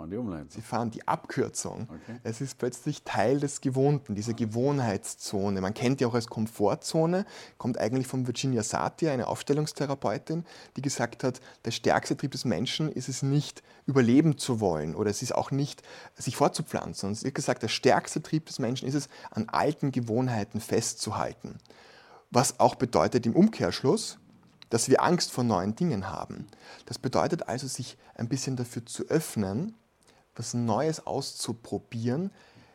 Fahren 0.00 0.10
die 0.10 0.16
Umleitung. 0.16 0.48
Sie 0.50 0.62
fahren 0.62 0.90
die 0.90 1.06
Abkürzung. 1.06 1.88
Okay. 1.90 2.18
Es 2.22 2.40
ist 2.40 2.58
plötzlich 2.58 3.02
Teil 3.02 3.38
des 3.38 3.60
Gewohnten, 3.60 4.14
diese 4.14 4.34
Gewohnheitszone. 4.34 5.60
Man 5.60 5.74
kennt 5.74 6.00
die 6.00 6.06
auch 6.06 6.14
als 6.14 6.26
Komfortzone, 6.26 7.26
kommt 7.58 7.78
eigentlich 7.78 8.06
von 8.06 8.26
Virginia 8.26 8.62
Satir, 8.62 9.12
eine 9.12 9.26
Aufstellungstherapeutin, 9.26 10.44
die 10.76 10.82
gesagt 10.82 11.22
hat, 11.24 11.40
der 11.64 11.70
stärkste 11.70 12.16
Trieb 12.16 12.30
des 12.30 12.44
Menschen 12.44 12.90
ist 12.90 13.08
es 13.08 13.22
nicht, 13.22 13.62
überleben 13.86 14.38
zu 14.38 14.60
wollen 14.60 14.94
oder 14.94 15.10
es 15.10 15.22
ist 15.22 15.34
auch 15.34 15.50
nicht, 15.50 15.82
sich 16.16 16.36
fortzupflanzen. 16.36 17.10
Und 17.10 17.14
sie 17.16 17.26
hat 17.26 17.34
gesagt, 17.34 17.62
der 17.62 17.68
stärkste 17.68 18.22
Trieb 18.22 18.46
des 18.46 18.58
Menschen 18.58 18.88
ist 18.88 18.94
es, 18.94 19.08
an 19.30 19.48
alten 19.48 19.92
Gewohnheiten 19.92 20.60
festzuhalten. 20.60 21.58
Was 22.30 22.60
auch 22.60 22.76
bedeutet 22.76 23.26
im 23.26 23.34
Umkehrschluss, 23.34 24.18
dass 24.70 24.88
wir 24.88 25.02
Angst 25.02 25.32
vor 25.32 25.44
neuen 25.44 25.74
Dingen 25.74 26.08
haben. 26.08 26.46
Das 26.86 26.98
bedeutet 26.98 27.48
also, 27.48 27.66
sich 27.66 27.98
ein 28.14 28.28
bisschen 28.28 28.56
dafür 28.56 28.86
zu 28.86 29.04
öffnen, 29.08 29.74
was 30.40 30.54
Neues 30.54 31.06
auszuprobieren, 31.06 32.30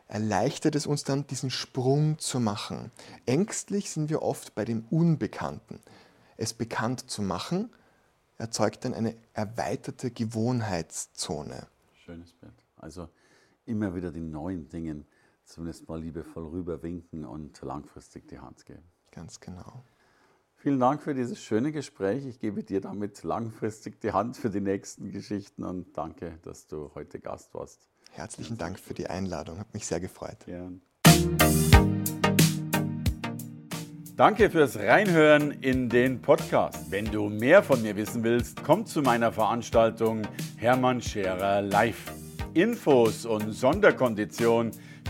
erleichtert 0.06 0.76
es 0.76 0.86
uns 0.86 1.02
dann, 1.02 1.26
diesen 1.26 1.50
Sprung 1.50 2.16
zu 2.20 2.38
machen. 2.38 2.92
Ängstlich 3.26 3.90
sind 3.90 4.08
wir 4.08 4.22
oft 4.22 4.54
bei 4.54 4.64
dem 4.64 4.84
Unbekannten. 4.88 5.80
Es 6.36 6.54
bekannt 6.54 7.10
zu 7.10 7.22
machen, 7.22 7.70
erzeugt 8.38 8.84
dann 8.84 8.94
eine 8.94 9.16
erweiterte 9.32 10.12
Gewohnheitszone. 10.12 11.66
Schönes 12.04 12.34
Bild. 12.34 12.52
Also 12.76 13.08
immer 13.64 13.96
wieder 13.96 14.12
den 14.12 14.30
neuen 14.30 14.68
Dingen 14.68 15.04
zumindest 15.44 15.88
mal 15.88 16.00
liebevoll 16.00 16.46
rüberwinken 16.46 17.24
und 17.24 17.60
langfristig 17.62 18.28
die 18.28 18.38
Hand 18.38 18.64
geben. 18.64 18.84
Ganz 19.10 19.40
genau. 19.40 19.82
Vielen 20.66 20.80
Dank 20.80 21.00
für 21.00 21.14
dieses 21.14 21.40
schöne 21.40 21.70
Gespräch. 21.70 22.26
Ich 22.26 22.40
gebe 22.40 22.64
dir 22.64 22.80
damit 22.80 23.22
langfristig 23.22 24.00
die 24.00 24.10
Hand 24.10 24.36
für 24.36 24.50
die 24.50 24.60
nächsten 24.60 25.12
Geschichten 25.12 25.62
und 25.62 25.96
danke, 25.96 26.40
dass 26.42 26.66
du 26.66 26.90
heute 26.96 27.20
Gast 27.20 27.54
warst. 27.54 27.86
Herzlichen 28.10 28.58
Dank 28.58 28.80
für 28.80 28.92
die 28.92 29.06
Einladung, 29.06 29.60
hat 29.60 29.72
mich 29.72 29.86
sehr 29.86 30.00
gefreut. 30.00 30.38
Ja. 30.48 30.68
Danke 34.16 34.50
fürs 34.50 34.76
Reinhören 34.76 35.52
in 35.52 35.88
den 35.88 36.20
Podcast. 36.20 36.90
Wenn 36.90 37.04
du 37.12 37.28
mehr 37.28 37.62
von 37.62 37.80
mir 37.80 37.94
wissen 37.94 38.24
willst, 38.24 38.64
komm 38.64 38.86
zu 38.86 39.02
meiner 39.02 39.30
Veranstaltung 39.30 40.22
Hermann 40.56 41.00
Scherer 41.00 41.62
Live. 41.62 42.12
Infos 42.54 43.24
und 43.24 43.52
Sonderkonditionen 43.52 44.72